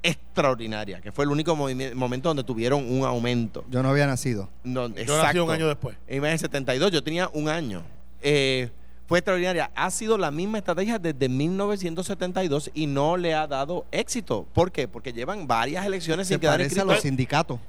[0.01, 3.63] extraordinaria, que fue el único momento donde tuvieron un aumento.
[3.69, 4.49] Yo no había nacido.
[4.63, 5.45] No, Yo nací exacto.
[5.45, 5.95] un año después.
[6.07, 7.83] En el 72, yo tenía un año.
[8.21, 8.69] Eh,
[9.07, 9.71] fue extraordinaria.
[9.75, 14.45] Ha sido la misma estrategia desde 1972 y no le ha dado éxito.
[14.53, 14.87] ¿Por qué?
[14.87, 16.93] Porque llevan varias elecciones Se sin quedar parece a inscritos.
[16.95, 17.59] los sindicatos.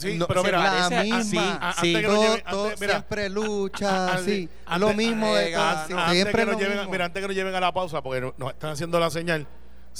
[0.00, 1.58] Sí, no, pero mira, la así, misma.
[1.60, 1.94] a- sí.
[1.94, 4.48] antes que Todo- lleven- todo antes- mira, siempre lucha, a- sí.
[4.66, 6.92] antes- lo mismo de ah, antes que lo nos lleven, mismo.
[6.92, 9.46] mira, antes que nos lleven a la pausa, porque no- nos están haciendo la señal,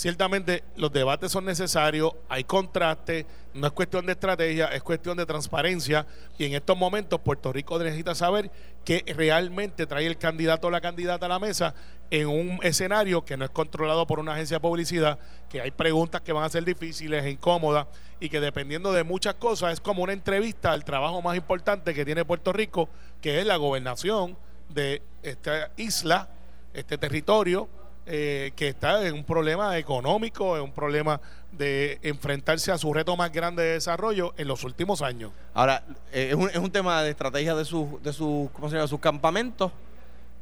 [0.00, 5.26] ciertamente los debates son necesarios, hay contraste, no es cuestión de estrategia, es cuestión de
[5.26, 6.06] transparencia
[6.38, 8.50] y en estos momentos Puerto Rico necesita saber
[8.82, 11.74] qué realmente trae el candidato o la candidata a la mesa
[12.10, 15.18] en un escenario que no es controlado por una agencia de publicidad,
[15.50, 17.86] que hay preguntas que van a ser difíciles, incómodas
[18.20, 22.06] y que dependiendo de muchas cosas es como una entrevista al trabajo más importante que
[22.06, 22.88] tiene Puerto Rico,
[23.20, 24.38] que es la gobernación
[24.70, 26.30] de esta isla,
[26.72, 27.68] este territorio
[28.06, 31.20] eh, que está en un problema económico, en un problema
[31.52, 35.32] de enfrentarse a su reto más grande de desarrollo en los últimos años.
[35.54, 38.76] Ahora, eh, es, un, es un tema de estrategia de sus de sus ¿cómo se
[38.76, 38.88] llama?
[38.88, 39.72] sus campamentos.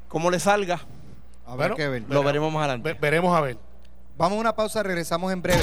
[0.08, 0.76] ¿Cómo le salga?
[1.46, 2.02] A ver Bueno, qué ver.
[2.08, 2.92] Lo veremos más adelante.
[2.92, 3.56] Ve- veremos a ver.
[4.16, 5.62] Vamos a una pausa, regresamos en breve.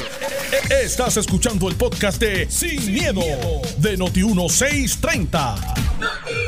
[0.69, 3.21] Estás escuchando el podcast de Sin, miedo,
[3.77, 6.44] de Noti1630.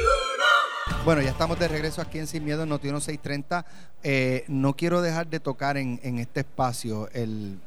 [1.08, 3.65] Bueno, ya estamos de regreso aquí en Sin Miedo en Noti 630.
[4.04, 7.62] Eh, no quiero dejar de tocar en, este espacio el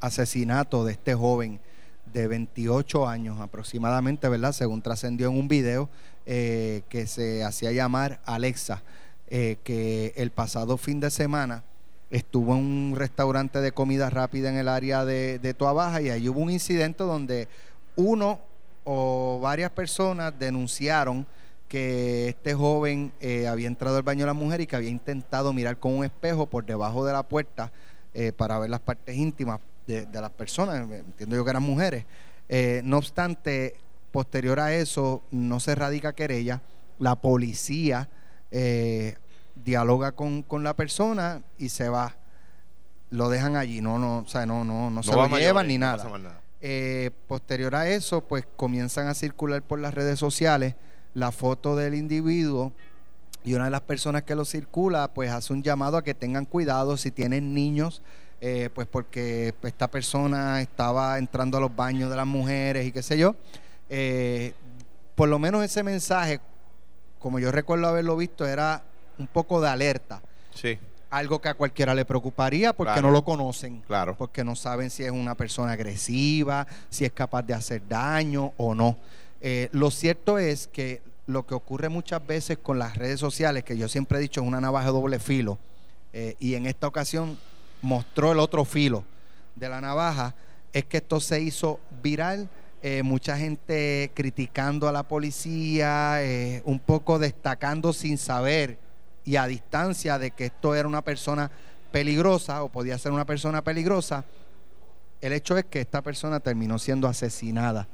[0.00, 1.60] asesinato de este joven
[2.12, 4.50] de 28 años aproximadamente, ¿verdad?
[4.50, 5.88] Según trascendió en un video
[6.26, 8.82] eh, que se hacía llamar Alexa,
[9.30, 11.62] eh, que el pasado fin de semana
[12.10, 16.10] estuvo en un restaurante de comida rápida en el área de, de Toa Baja y
[16.10, 17.46] ahí hubo un incidente donde
[17.94, 18.40] uno
[18.82, 21.24] o varias personas denunciaron
[21.72, 25.54] que este joven eh, había entrado al baño de la mujer y que había intentado
[25.54, 27.72] mirar con un espejo por debajo de la puerta
[28.12, 32.04] eh, para ver las partes íntimas de, de las personas, entiendo yo que eran mujeres.
[32.50, 33.76] Eh, no obstante,
[34.10, 36.60] posterior a eso, no se radica querella,
[36.98, 38.10] la policía
[38.50, 39.16] eh,
[39.64, 42.16] dialoga con, con la persona y se va.
[43.08, 46.04] Lo dejan allí, no, no, o sea, no, no, no, se lo llevan ni nada.
[46.18, 46.42] nada.
[46.60, 50.74] Eh, posterior a eso, pues comienzan a circular por las redes sociales
[51.14, 52.72] la foto del individuo
[53.44, 56.44] y una de las personas que lo circula, pues hace un llamado a que tengan
[56.46, 58.02] cuidado si tienen niños,
[58.40, 63.02] eh, pues porque esta persona estaba entrando a los baños de las mujeres y qué
[63.02, 63.34] sé yo.
[63.88, 64.54] Eh,
[65.14, 66.40] por lo menos ese mensaje,
[67.18, 68.82] como yo recuerdo haberlo visto, era
[69.18, 70.22] un poco de alerta.
[70.54, 70.78] Sí,
[71.10, 73.08] Algo que a cualquiera le preocuparía porque Claro.
[73.08, 74.16] no lo conocen claro.
[74.16, 78.74] porque no saben si es una persona agresiva, si es capaz de hacer daño o
[78.74, 78.96] no.
[79.42, 83.76] Eh, lo cierto es que lo que ocurre muchas veces con las redes sociales, que
[83.76, 85.58] yo siempre he dicho es una navaja de doble filo,
[86.12, 87.38] eh, y en esta ocasión
[87.80, 89.04] mostró el otro filo
[89.56, 90.34] de la navaja,
[90.72, 92.48] es que esto se hizo viral.
[92.84, 98.76] eh, mucha gente criticando a la policía, eh, un poco destacando sin saber
[99.24, 101.48] y a distancia de que esto era una persona
[101.92, 104.24] peligrosa o podía ser una persona peligrosa,
[105.20, 107.86] el hecho es que esta persona terminó siendo asesinada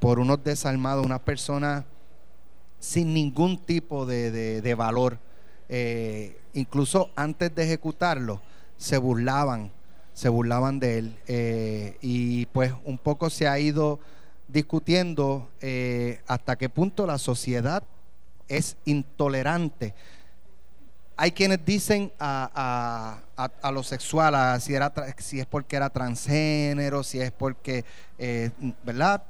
[0.00, 1.84] por unos desarmados, unas personas
[2.78, 4.30] sin ningún tipo de,
[4.60, 5.18] de- valor.
[5.68, 8.40] Eh, incluso antes de ejecutarlo,
[8.76, 9.70] se burlaban,
[10.14, 11.16] se burlaban de él.
[11.26, 13.98] Eh, y pues un poco se ha ido
[14.46, 17.82] discutiendo eh, hasta qué punto la sociedad
[18.48, 19.94] es intolerante
[21.20, 25.90] hay quienes dicen a, a, a- a lo sexual, si, era, si es porque era
[25.90, 27.84] transgénero, si es porque,
[28.84, 29.24] ¿verdad?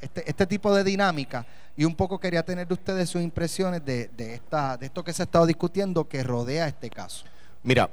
[0.00, 1.46] Este, este tipo de dinámica.
[1.76, 5.12] Y un poco quería tener de ustedes sus impresiones de, de, esta, de esto que
[5.12, 7.26] se ha estado discutiendo que rodea este caso.
[7.62, 7.90] Mira,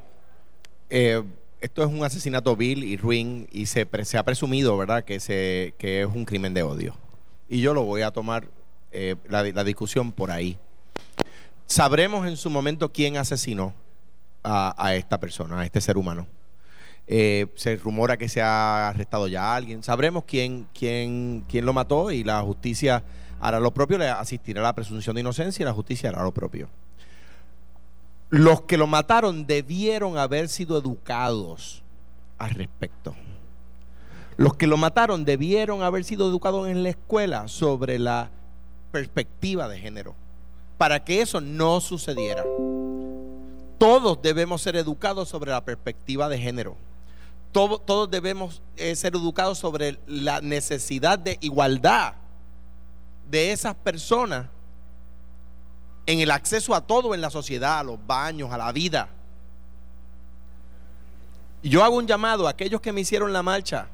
[0.90, 1.22] eh,
[1.60, 5.74] esto es un asesinato vil y ruin y se, se ha presumido, ¿verdad?, que, se,
[5.78, 6.96] que es un crimen de odio.
[7.50, 8.48] Y yo lo voy a tomar
[8.92, 10.58] eh, la, la discusión por ahí.
[11.66, 13.74] Sabremos en su momento quién asesinó
[14.44, 16.26] a, a esta persona, a este ser humano.
[17.10, 19.82] Eh, se rumora que se ha arrestado ya alguien.
[19.82, 23.04] Sabremos quién, quién, quién lo mató y la justicia
[23.40, 26.34] hará lo propio, le asistirá a la presunción de inocencia y la justicia hará lo
[26.34, 26.68] propio.
[28.30, 31.84] Los que lo mataron debieron haber sido educados
[32.38, 33.16] al respecto.
[34.36, 38.30] Los que lo mataron debieron haber sido educados en la escuela sobre la
[38.92, 40.14] perspectiva de género,
[40.78, 42.44] para que eso no sucediera.
[43.78, 46.76] Todos debemos ser educados sobre la perspectiva de género.
[47.52, 52.14] Todo- todos debemos eh, ser educados sobre la necesidad de igualdad
[53.30, 54.48] de esas personas
[56.06, 59.10] en el acceso a todo en la sociedad, a los baños, a la vida.
[61.64, 63.88] Yo hago un llamado a aquellos que me hicieron la marcha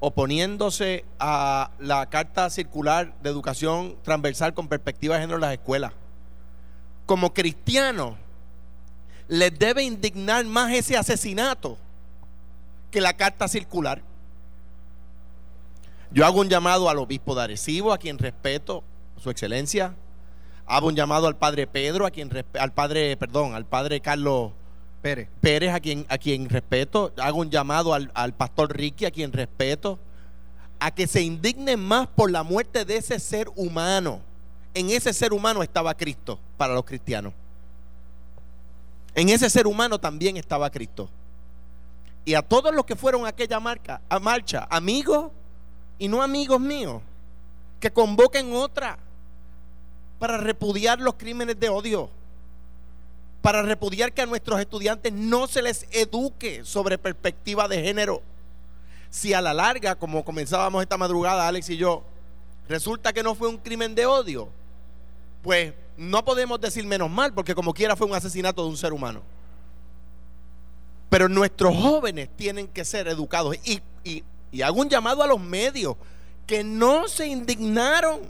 [0.00, 5.92] oponiéndose a la carta circular de educación transversal con perspectiva de género en las escuelas.
[7.06, 8.14] Como cristianos,
[9.28, 11.78] les debe indignar más ese asesinato
[12.94, 14.02] que la carta circular.
[16.12, 18.84] Yo hago un llamado al obispo de Arecibo, a quien respeto,
[19.16, 19.96] su excelencia.
[20.64, 24.52] Hago un llamado al padre Pedro, a quien al padre, perdón, al padre Carlos
[25.02, 25.28] Pérez.
[25.40, 27.12] Pérez, a quien, a quien respeto.
[27.16, 29.98] Hago un llamado al, al pastor Ricky, a quien respeto.
[30.78, 34.20] A que se indignen más por la muerte de ese ser humano.
[34.72, 37.32] En ese ser humano estaba Cristo para los cristianos.
[39.16, 41.10] En ese ser humano también estaba Cristo.
[42.24, 45.30] Y a todos los que fueron a aquella marca, a marcha, amigos
[45.98, 47.02] y no amigos míos,
[47.80, 48.98] que convoquen otra
[50.18, 52.08] para repudiar los crímenes de odio,
[53.42, 58.22] para repudiar que a nuestros estudiantes no se les eduque sobre perspectiva de género.
[59.10, 62.02] Si a la larga, como comenzábamos esta madrugada, Alex y yo,
[62.68, 64.48] resulta que no fue un crimen de odio,
[65.42, 68.94] pues no podemos decir menos mal, porque como quiera fue un asesinato de un ser
[68.94, 69.20] humano.
[71.14, 73.56] Pero nuestros jóvenes tienen que ser educados.
[73.64, 73.80] Y,
[74.64, 75.94] hago un llamado a los medios
[76.44, 78.22] que no se indignaron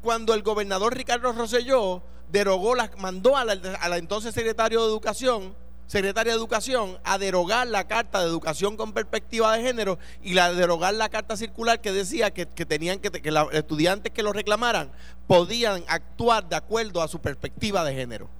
[0.00, 2.00] cuando el gobernador Ricardo Rosselló
[2.32, 5.54] derogó, mandó a la, entonces secretario de Educación,
[5.86, 10.54] secretaria de Educación, a derogar la carta de educación con perspectiva de género y la
[10.54, 14.32] derogar la carta circular que decía que, que tenían que, que los estudiantes que lo
[14.32, 14.90] reclamaran
[15.26, 18.30] podían actuar de acuerdo a su perspectiva de género.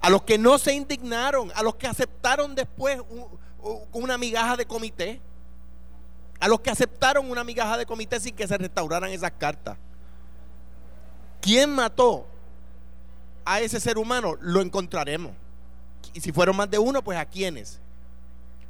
[0.00, 3.26] A los que no se indignaron, a los que aceptaron después un-
[3.62, 5.20] un- una migaja de comité,
[6.38, 9.76] a los que aceptaron una migaja de comité sin que se restauraran esas cartas.
[11.42, 12.26] ¿Quién mató
[13.44, 14.36] a ese ser humano?
[14.40, 15.32] Lo encontraremos.
[16.14, 17.78] Y si fueron más de uno, pues a quiénes.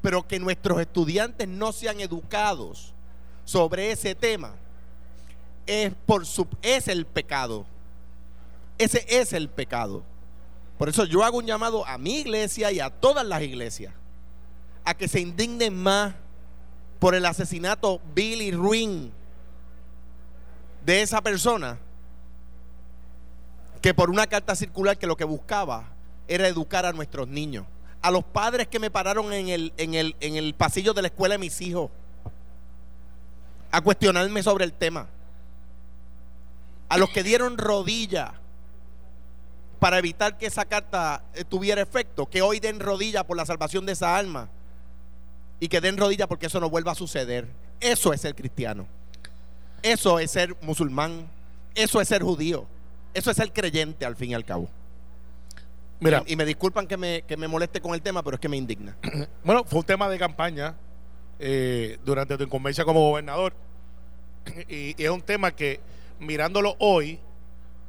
[0.03, 2.93] Pero que nuestros estudiantes no sean educados
[3.45, 4.55] sobre ese tema
[5.67, 7.67] es por su es el pecado.
[8.79, 10.03] Ese es el pecado.
[10.81, 13.93] Por eso yo hago un llamado a mi iglesia y a todas las iglesias
[14.83, 16.15] a que se indignen más
[16.99, 19.13] por el asesinato vil y ruin
[20.87, 21.79] de esa persona
[23.83, 25.91] que por una carta circular que lo que buscaba
[26.27, 27.67] era educar a nuestros niños.
[28.01, 31.09] A los padres que me pararon en el, en el, en el pasillo de la
[31.09, 31.91] escuela de mis hijos
[33.71, 35.09] a cuestionarme sobre el tema.
[36.89, 38.40] A los que dieron rodilla
[39.81, 43.87] para evitar que esa carta eh, tuviera efecto, que hoy den rodilla por la salvación
[43.87, 44.51] de esa alma
[45.59, 47.49] y que den rodilla porque eso no vuelva a suceder.
[47.81, 48.87] Eso es ser cristiano.
[49.83, 51.27] Eso es ser musulmán.
[51.75, 52.67] Eso es ser judío.
[53.15, 54.69] Eso es ser creyente al fin y al cabo.
[55.99, 58.49] Mira, Y me disculpan que me, que me moleste con el tema, pero es que
[58.49, 58.97] me indigna.
[59.45, 60.75] bueno, fue un tema de campaña
[61.39, 63.55] eh, durante tu inconveniencia como gobernador.
[64.69, 65.81] Y, y es un tema que,
[66.19, 67.21] mirándolo hoy,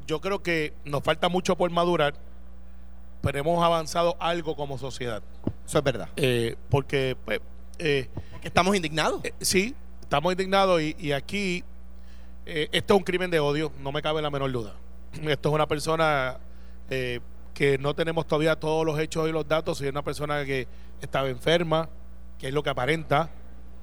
[0.08, 2.14] yo creo que nos falta mucho por madurar,
[3.22, 5.22] pero hemos avanzado algo como sociedad.
[5.66, 6.10] Eso es verdad.
[6.16, 7.40] Eh, porque, pues,
[7.80, 9.22] eh, Porque estamos indignados.
[9.24, 11.64] eh, sí, estamos indignados y, y aquí
[12.46, 14.74] eh, esto es un crimen de odio, no me cabe la menor duda.
[15.22, 16.38] Esto es una persona
[16.90, 17.20] eh,
[17.54, 20.68] que no tenemos todavía todos los hechos y los datos, y es una persona que
[21.02, 21.90] estaba enferma,
[22.40, 23.30] que es lo que aparenta,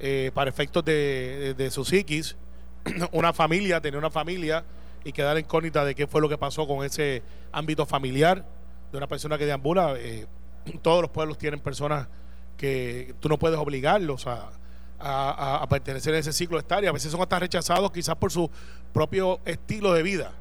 [0.01, 2.37] eh, para efectos de, de- de su psiquis,
[3.13, 4.65] una familia, tenía una familia
[5.05, 8.45] y quedar incógnita de qué fue lo que pasó con ese ámbito familiar
[8.91, 9.95] de una persona que deambula.
[9.97, 10.27] eh,
[10.83, 12.09] todos los pueblos tienen personas
[12.57, 14.51] que tú no puedes obligarlos a,
[14.99, 16.91] a- pertenecer a ese ciclo estario.
[16.91, 18.51] A veces son hasta rechazados quizás por su
[18.93, 20.33] propio estilo de vida.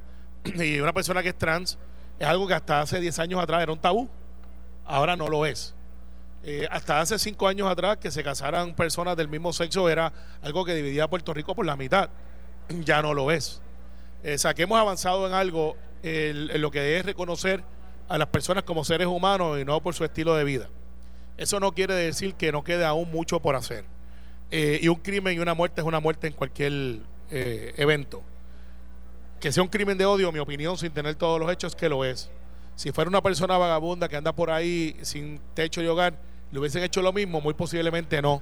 [0.55, 1.77] Y una persona que es trans
[2.19, 4.09] es algo que hasta hace 10 años atrás era un tabú.
[4.85, 5.75] Ahora no lo es.
[6.43, 10.63] Eh, hasta hace 5 años atrás que se casaran personas del mismo sexo era algo
[10.65, 12.09] que dividía a Puerto Rico por la mitad.
[12.83, 13.61] Ya no lo es.
[14.23, 17.63] Eh, que hemos avanzado en algo en lo que es reconocer
[18.07, 20.69] a las personas como seres humanos y no por su estilo de vida.
[21.37, 23.85] Eso no quiere decir que no quede aún mucho por hacer.
[24.49, 26.99] Eh, y un crimen y una muerte es una muerte en cualquier
[27.29, 28.23] eh, evento.
[29.39, 32.03] Que sea un crimen de odio, mi opinión, sin tener todos los hechos, que lo
[32.05, 32.31] es.
[32.75, 36.17] Si fuera una persona vagabunda que anda por ahí sin techo y hogar,
[36.51, 38.41] le hubiesen hecho lo mismo, muy posiblemente no.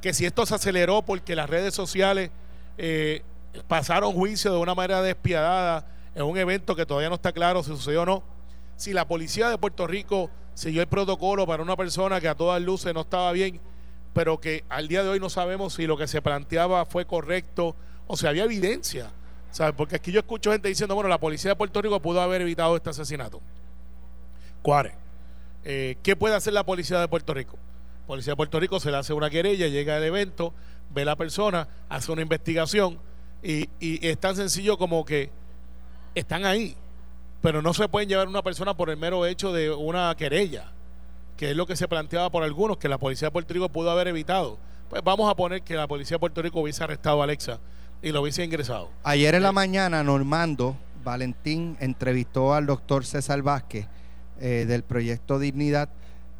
[0.00, 2.30] Que si esto se aceleró porque las redes sociales
[2.78, 3.22] eh,
[3.68, 7.70] pasaron juicio de una manera despiadada en un evento que todavía no está claro si
[7.70, 8.22] sucedió o no.
[8.76, 12.60] Si la policía de Puerto Rico siguió el protocolo para una persona que a todas
[12.62, 13.60] luces no estaba bien,
[14.12, 17.76] pero que al día de hoy no sabemos si lo que se planteaba fue correcto
[18.06, 19.10] o si había evidencia.
[19.50, 19.74] ¿Sabes?
[19.76, 22.76] Porque aquí yo escucho gente diciendo, bueno, la policía de Puerto Rico pudo haber evitado
[22.76, 23.40] este asesinato.
[24.62, 24.92] ¿Cuál?
[25.64, 27.56] Eh, ¿Qué puede hacer la policía de Puerto Rico?
[28.06, 30.52] Policía de Puerto Rico se le hace una querella, llega al evento,
[30.90, 32.98] ve la persona, hace una investigación
[33.46, 35.30] y, y es tan sencillo como que
[36.14, 36.74] están ahí,
[37.42, 40.72] pero no se pueden llevar una persona por el mero hecho de una querella,
[41.36, 43.90] que es lo que se planteaba por algunos, que la policía de Puerto Rico pudo
[43.90, 44.58] haber evitado.
[44.88, 47.60] Pues vamos a poner que la policía de Puerto Rico hubiese arrestado a Alexa
[48.02, 48.90] y lo hubiese ingresado.
[49.04, 53.86] Ayer en la mañana, Normando Valentín entrevistó al doctor César Vázquez
[54.40, 55.88] eh, del proyecto Dignidad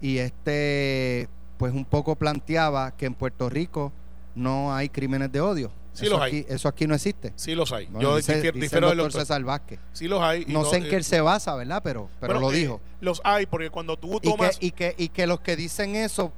[0.01, 3.93] y este, pues un poco planteaba que en Puerto Rico
[4.35, 5.71] no hay crímenes de odio.
[5.97, 6.41] Sí eso los hay.
[6.41, 7.33] aquí, Eso aquí no existe.
[7.37, 7.87] Sí los hay.
[7.87, 9.13] Bueno, Yo dice- dice el doctor.
[9.13, 9.81] César Vázquez.
[9.93, 10.45] Sí los hay.
[10.47, 11.81] y No sé en eh, qué él se basa, ¿verdad?
[11.83, 12.81] Pero, pero bueno, lo eh, dijo.
[13.01, 14.59] Los hay porque cuando tú Y que, tomas...
[14.61, 16.33] y, que, y que los que dicen eso,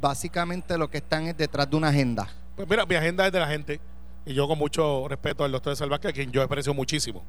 [0.00, 2.28] básicamente lo que están es detrás de una agenda.
[2.56, 3.80] Pues mira, mi agenda es de la gente
[4.24, 7.22] y yo con mucho respeto al doctor Salvador, a quien yo aprecio muchísimo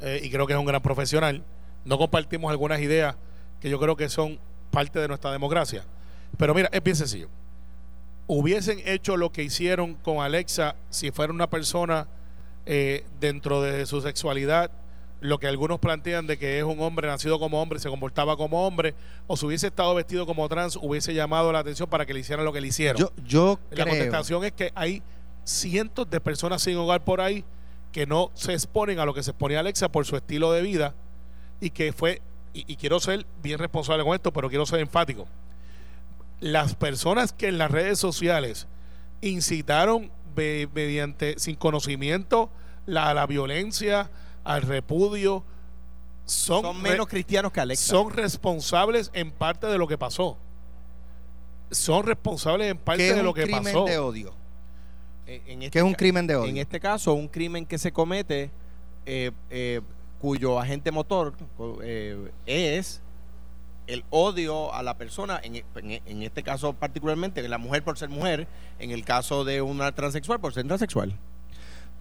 [0.00, 1.42] eh, y creo que es un gran profesional.
[1.84, 3.16] No compartimos algunas ideas
[3.60, 4.38] que yo creo que son
[4.70, 5.84] parte de nuestra democracia.
[6.36, 7.28] Pero mira, es bien sencillo.
[8.28, 12.08] Hubiesen hecho lo que hicieron con Alexa si fuera una persona
[12.66, 14.70] eh, dentro de su sexualidad,
[15.20, 18.66] lo que algunos plantean de que es un hombre nacido como hombre, se comportaba como
[18.66, 18.94] hombre,
[19.28, 22.44] o si hubiese estado vestido como trans, hubiese llamado la atención para que le hicieran
[22.44, 23.00] lo que le hicieron.
[23.00, 23.94] Yo, yo La creo.
[23.94, 25.02] contestación es que hay
[25.44, 27.44] cientos de personas sin hogar por ahí
[27.92, 30.94] que no se exponen a lo que se exponía Alexa por su estilo de vida
[31.60, 32.20] y que fue,
[32.52, 35.26] y, y quiero ser bien responsable con esto, pero quiero ser enfático.
[36.40, 38.66] Las personas que en las redes sociales
[39.22, 42.50] incitaron be- mediante, sin conocimiento,
[42.84, 44.10] la, a la violencia,
[44.44, 45.42] al repudio,
[46.24, 47.86] son, Son re- menos cristianos que Alexa.
[47.86, 50.36] son responsables en parte de lo que pasó.
[51.70, 53.84] Son responsables en parte ¿Qué es de un lo que crimen pasó.
[53.84, 54.34] de odio?
[55.26, 56.48] En- este ¿Qué es un crimen de odio?
[56.50, 58.50] En este caso, un crimen que se comete
[59.06, 59.80] eh, eh,
[60.20, 61.34] cuyo agente motor
[61.82, 63.00] eh, es
[63.86, 68.08] el odio a la persona, en, en- en este caso particularmente, la mujer por ser
[68.08, 68.46] mujer,
[68.78, 71.16] en el caso de una transexual por ser transexual.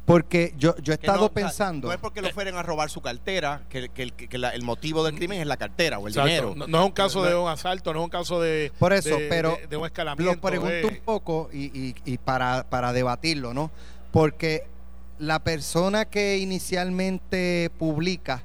[0.06, 1.88] Porque yo, yo he Que estado no, o sea, pensando.
[1.88, 4.62] no es porque lo fueran a robar su cartera, que, que el- que la- el
[4.62, 6.30] motivo del crimen es la cartera o el Exacto.
[6.30, 6.54] dinero.
[6.56, 8.72] No, no es un caso de un asalto, no es un caso de.
[8.78, 10.32] Por eso, de- pero de, de un escalamiento.
[10.36, 13.72] Lo pregunto de- un poco y, y- y para, para debatirlo, ¿no?
[14.12, 14.68] Porque
[15.18, 18.44] la persona que inicialmente publica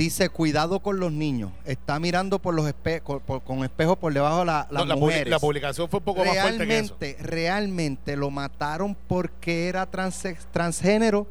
[0.00, 4.14] dice cuidado con los niños, está mirando por los espe- con, por- con espejos por
[4.14, 5.28] debajo de la, las la, publi- mujeres.
[5.28, 6.96] la publicación fue un poco más fuerte que eso.
[6.98, 11.26] realmente, realmente lo mataron porque era transgénero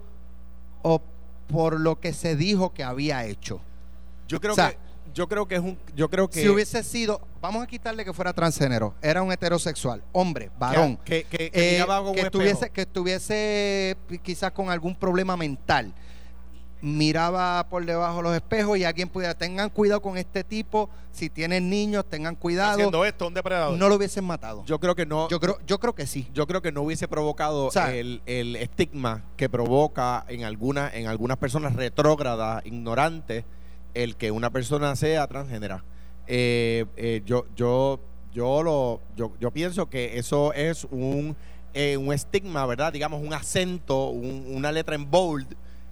[0.84, 1.02] o
[1.48, 3.60] por lo que se dijo que había hecho.
[4.28, 4.78] Yo creo O sea, que
[5.16, 8.14] yo creo que es un yo creo que Si hubiese sido, vamos a quitarle que
[8.14, 13.98] fuera transgénero, era un heterosexual, hombre, varón, que, que, que eh, que, estuviese, que estuviese
[14.22, 15.92] quizás con algún problema mental.
[16.82, 21.30] Miraba por debajo de los espejos y alguien pudiera, tengan cuidado con este tipo, si
[21.30, 22.72] tienen niños, tengan cuidado.
[22.74, 23.78] Haciendo esto, un depredador.
[23.78, 24.64] No lo hubiesen matado.
[24.66, 26.30] yo creo que no Yo creo, yo creo que sí.
[26.34, 30.94] yo creo que no hubiese provocado O sea, el, el estigma que provoca en algunas
[30.94, 33.44] en algunas personas retrógradas, ignorantes,
[33.94, 35.84] el que una persona sea transgénera.
[36.28, 38.00] Eh, eh, yo yo
[38.32, 41.36] yo lo yo, yo pienso que eso es un
[41.74, 42.94] eh, un estigma, ¿verdad?
[42.94, 45.48] Digamos un acento, un- una letra en bold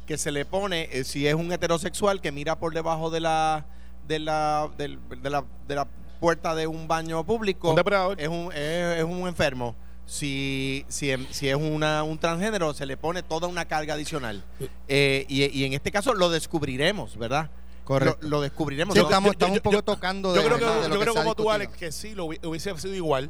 [0.08, 3.66] que se le pone eh, si es un heterosexual que mira por debajo de la
[4.08, 5.88] de la del- de la de la
[6.20, 8.20] puerta de un baño público Un depredador.
[8.20, 9.76] es un, es, es un enfermo.
[10.08, 14.42] Si, si, em- si es una, un transgénero, se le pone toda una carga adicional.
[14.88, 17.52] Eh, y, y en este caso lo descubriremos, ¿verdad?
[17.84, 18.18] Correcto.
[18.22, 18.94] Lo, lo descubriremos.
[18.96, 20.72] Sí, Yo- estamos, yo- estamos yo- un poco yo- tocando Yo de, creo que, de
[20.72, 21.52] lo yo que creo se ha como tú, discutido.
[21.52, 23.30] Alex, que sí lo hubi- hubiese sido igual,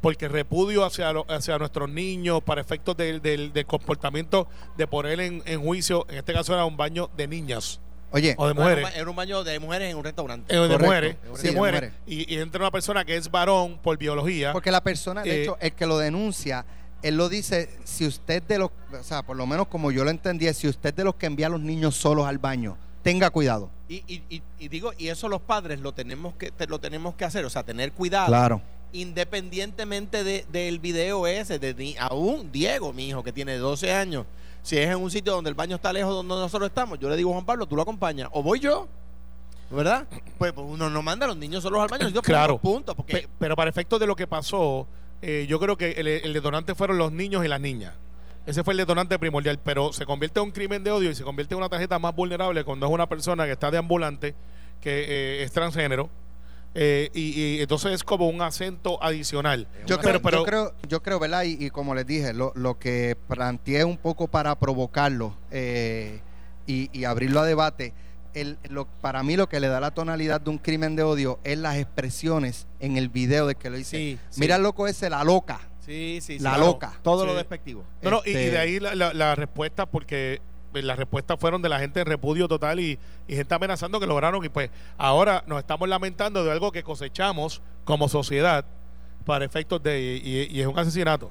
[0.00, 4.46] porque repudio hacia, lo- hacia nuestros niños para efectos del, del- del comportamiento
[4.76, 7.80] de poner en, en juicio, en este caso era un baño de niñas
[8.10, 8.88] Oye, o de mujeres.
[8.94, 10.54] Era un baño de mujeres en un restaurante.
[10.54, 11.92] eh, de mujeres, Sí, de de mujeres, mujeres.
[12.06, 14.52] Y, y entra una persona que es varón por biología.
[14.52, 16.64] Porque la persona, de Eh, hecho, el que lo denuncia,
[17.02, 20.10] él lo dice, si usted de los, o sea, por lo menos como yo lo
[20.10, 23.28] entendí, es si usted de los que envía a los niños solos al baño, tenga
[23.30, 23.70] cuidado.
[23.88, 27.14] Y, y, y, y digo, y eso los padres lo tenemos que te- lo tenemos
[27.14, 28.26] que hacer, o sea, tener cuidado.
[28.28, 28.62] Claro.
[28.92, 34.26] Independientemente de- del video ese, de aún Diego, mi hijo, que tiene 12 años,
[34.62, 37.16] si es en un sitio donde el baño está lejos donde nosotros estamos, yo le
[37.16, 38.88] digo, Juan Pablo, tú lo acompañas, o voy yo,
[39.70, 40.06] ¿verdad?
[40.38, 42.58] Pues, pues uno no manda a los niños solos al baño, necesito Claro.
[42.58, 44.86] puntos, porque Pe- pero para efectos de lo que pasó,
[45.20, 47.94] eh, yo creo que el, el detonante fueron los niños y las niñas.
[48.46, 51.22] Ese fue el detonante primordial, pero se convierte en un crimen de odio y se
[51.22, 54.34] convierte en una tarjeta más vulnerable cuando es una persona que está de ambulante,
[54.80, 55.04] que
[55.40, 56.08] eh, es transgénero,
[56.80, 59.66] eh, y, y entonces es como un acento adicional.
[59.86, 61.42] Yo, Pero- creo, pero- yo creo, yo creo, ¿verdad?
[61.42, 66.20] Y, y como les dije, lo, lo que planteé un poco para provocarlo eh,
[66.66, 67.94] y, y abrirlo a debate,
[68.34, 71.40] el, lo, para mí lo que le da la tonalidad de un crimen de odio
[71.42, 73.96] es las expresiones en el video de que lo dice.
[73.96, 74.40] Sí, sí.
[74.40, 75.58] Mira el loco ese, la loca.
[75.84, 76.92] sí, sí, sí, La claro, loca.
[77.02, 77.26] Todo Sí.
[77.26, 77.82] lo despectivo.
[78.02, 80.40] No, no, y- y, Este- de ahí la, la- la respuesta, porque
[80.78, 84.06] eh, las respuestas fueron de la gente en repudio total y, y gente amenazando que
[84.06, 84.44] lograron.
[84.44, 88.64] Y pues ahora nos estamos lamentando de algo que cosechamos como sociedad,
[89.24, 90.00] para efectos de.
[90.24, 91.30] Y, y es un asesinato.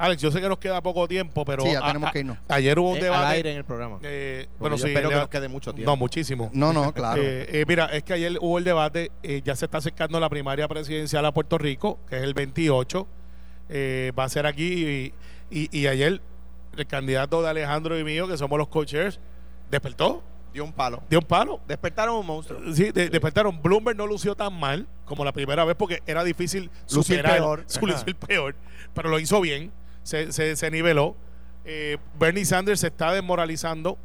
[0.00, 1.62] Alex, yo sé que nos queda poco tiempo, pero.
[1.64, 2.38] Sí, ya a- tenemos a- que irnos.
[2.48, 3.24] Ayer hubo un Eh, debate.
[3.26, 3.98] al aire en el programa.
[4.02, 4.88] eh, bueno, yo sí.
[4.90, 5.90] espero que nos quede mucho tiempo.
[5.90, 6.50] No, muchísimo.
[6.52, 7.20] No, no, claro.
[7.20, 10.28] Eh, eh, mira, es que ayer hubo el debate, eh, ya se está acercando la
[10.28, 13.08] primaria presidencial a Puerto Rico, que es el 28,
[13.70, 15.12] eh, va a ser aquí,
[15.50, 16.20] y, y- y ayer
[16.82, 19.18] el candidato de Alejandro y mío, que somos los co-chairs,
[19.70, 20.22] despertó,
[20.52, 21.02] Dio un palo.
[21.10, 21.60] dio un palo.
[21.68, 22.58] Despertaron un monstruo.
[22.74, 23.60] Sí, de- despertaron.
[23.62, 27.64] Bloomberg no lució tan mal como la primera vez porque era difícil Lucir superar, peor.
[27.68, 27.86] su Ajá.
[27.98, 28.56] lucir peor,
[28.94, 29.70] pero lo hizo bien,
[30.02, 31.14] se, se, se niveló.
[31.66, 33.98] Eh, Bernie Sanders se está desmoralizando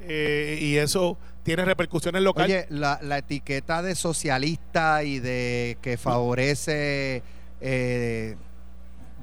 [0.00, 2.66] eh, y eso tiene repercusiones locales.
[2.68, 7.22] Oye, la, la etiqueta de socialista y de que favorece
[7.62, 8.36] eh,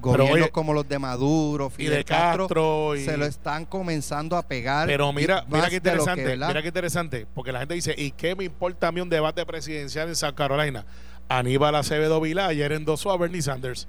[0.00, 4.36] gobiernos oye, como los de Maduro, y Fidel de Castro, y- se lo están comenzando
[4.36, 4.86] a pegar.
[4.86, 8.10] Pero mira, y mira qué que, interesante, mira qué interesante, porque la gente dice, ¿y
[8.12, 10.84] qué me importa a mí un debate presidencial en South Carolina?
[11.28, 13.88] Aníbal Acevedo Vilá ayer endosó a Bernie Sanders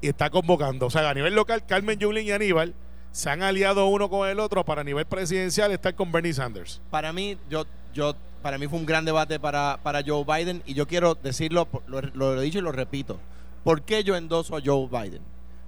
[0.00, 0.86] y está convocando.
[0.86, 2.74] O sea, a nivel local, Carmen Yulín y Aníbal
[3.10, 6.80] se han aliado uno con el otro para a nivel presidencial estar con Bernie Sanders.
[6.90, 10.74] Para mí, yo, yo, para mí fue un gran debate para, para Joe Biden y
[10.74, 13.18] yo quiero decirlo, lo, lo he dicho y lo repito.
[13.64, 15.22] ¿Por qué yo endoso a Joe Biden?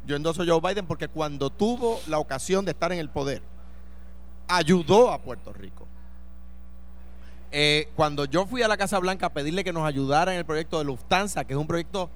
[0.07, 3.43] Yo endoso a Joe Biden porque cuando tuvo la ocasión de estar en el poder,
[4.49, 5.87] ayudó a Puerto Rico.
[7.51, 10.45] Eh, cuando yo fui a la Casa Blanca a pedirle que nos ayudara en el
[10.45, 12.11] proyecto de Lufthansa, que es un proyecto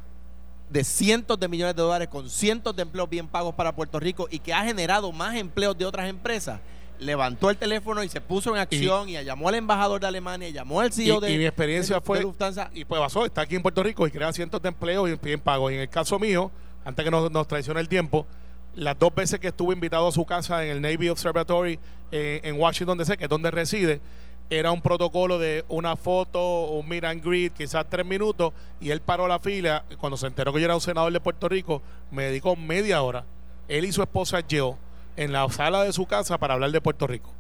[0.71, 4.27] de cientos de millones de dólares con cientos de empleos bien pagos para Puerto Rico
[4.31, 6.61] y que ha generado más empleos de otras empresas,
[6.99, 10.53] levantó el teléfono y se puso en acción y, llamó al embajador de Alemania, y
[10.53, 12.71] llamó al Y, CEO de, y mi experiencia de- de fue, Lufthansa.
[12.75, 15.41] y pues pasó, está aquí en Puerto Rico y crea cientos de empleos y bien
[15.41, 15.73] pagos.
[15.73, 16.51] Y en el caso mío,
[16.85, 18.27] antes que nos, nos traicione el tiempo,
[18.75, 21.79] las dos veces que estuve invitado a su casa en el Navy Observatory
[22.11, 24.01] eh, en Washington DC, que es donde reside,
[24.51, 29.01] era un protocolo de una foto, un meet and greet, quizás tres minutos, y él
[29.01, 29.85] paró la fila.
[29.99, 31.81] Cuando se enteró que yo era un senador de Puerto Rico,
[32.11, 33.25] me dedicó media hora,
[33.69, 34.73] él y su esposa Jill,
[35.17, 37.33] en la sala de su casa para hablar de Puerto Rico.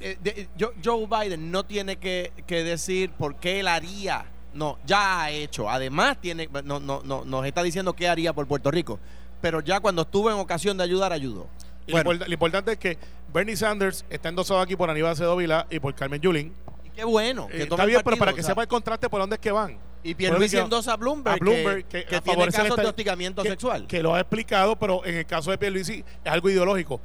[0.00, 0.48] Eh, de-
[0.84, 4.26] Joe Biden no tiene que, que decir por qué él haría.
[4.54, 5.68] No, ya ha hecho.
[5.70, 8.98] Además, tiene, no, no, no, nos está diciendo qué haría por Puerto Rico.
[9.40, 11.46] Pero ya cuando estuvo en ocasión de ayudar, ayudó.
[11.86, 12.12] Y Bueno.
[12.12, 12.98] lo, import- lo importante es que
[13.32, 16.52] Bernie Sanders está endosado aquí por Aníbal Acevedo Vilá y por Carmen Yulín.
[16.84, 17.46] Y qué bueno.
[17.52, 19.52] Eh, está bien, pero para que o sea, sepa el contraste por dónde es que
[19.52, 19.78] van.
[20.02, 22.88] Y Pierluisi endosa a Bloomberg, a Bloomberg, que, que, que a tiene casos esta- de
[22.88, 23.86] hostigamiento que- sexual.
[23.86, 27.00] Que lo ha explicado, pero en el caso de Pierluisi es algo ideológico.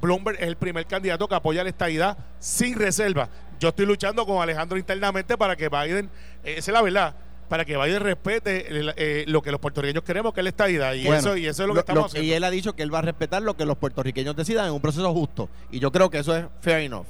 [0.00, 3.28] Bloomberg es el primer candidato que apoya la estadidad sin reserva.
[3.60, 6.10] Yo estoy luchando con Alejandro internamente para que Biden,
[6.44, 7.14] eh, esa es la verdad,
[7.48, 10.94] para que Biden respete el- eh, lo que los puertorriqueños queremos, que es la estadidad.
[10.94, 12.26] Y, Bueno, eso, y eso es lo, Lo- que estamos lo- haciendo.
[12.28, 14.72] y él ha dicho que él va a respetar lo que los puertorriqueños decidan en
[14.72, 15.48] un proceso justo.
[15.70, 17.06] Y yo creo que eso es fair enough.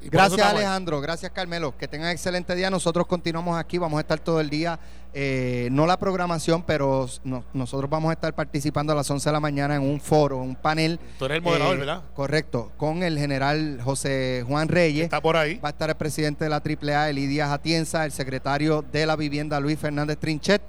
[0.00, 0.46] Gracias.
[0.46, 1.76] Alejandro, gracias Carmelo.
[1.76, 2.70] Que tengan excelente día.
[2.70, 4.78] Nosotros continuamos aquí, vamos a estar todo el día,
[5.12, 9.32] eh, no la programación, pero no- nosotros vamos a estar participando a las 11 de
[9.32, 10.98] la mañana en un foro, un panel.
[11.18, 12.02] Tú eres el moderador, eh, ¿verdad?
[12.14, 15.04] Correcto, con el general José Juan Reyes.
[15.04, 15.56] Está por ahí.
[15.58, 19.60] Va a estar el presidente de la AAA, Elidia Atienza, el secretario de la vivienda,
[19.60, 20.62] Luis Fernández Trinchet,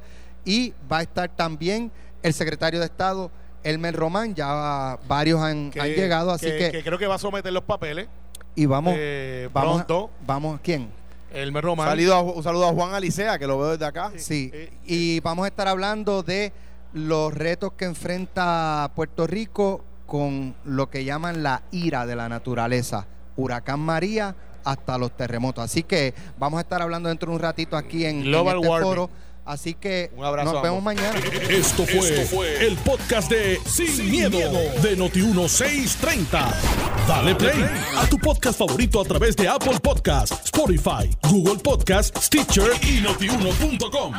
[0.46, 1.92] y va a estar también
[2.22, 3.32] el secretario de Estado,
[3.64, 4.36] Elmer Román.
[4.36, 7.64] Ya varios han, Que- han llegado, así que, que creo que va a someter los
[7.64, 8.08] papeles
[8.62, 10.10] y vamos, eh, vamos, pronto.
[10.26, 10.90] vamos, ¿quién?
[11.32, 11.88] Elmer Román.
[11.88, 14.12] Salido a- un saludo a Juan Alicea, que lo veo desde acá.
[14.18, 16.52] Sí, eh, y vamos a estar hablando de
[16.94, 23.06] los retos que enfrenta Puerto Rico con lo que llaman la ira de la naturaleza,
[23.38, 24.36] huracán María
[24.66, 25.64] hasta los terremotos.
[25.64, 28.68] Así que vamos a estar hablando dentro de un ratito aquí en, en Global este
[28.68, 28.90] warming.
[28.90, 29.10] foro.
[29.46, 31.20] Así que Un abrazo, nos vemos mañana.
[31.50, 36.54] Esto fue, el podcast de Sin, miedo, de Noti1630.
[37.08, 37.66] Dale play
[37.98, 44.14] a tu podcast favorito a través de Apple Podcasts, Spotify, Google Podcasts, Stitcher y notiuno.com.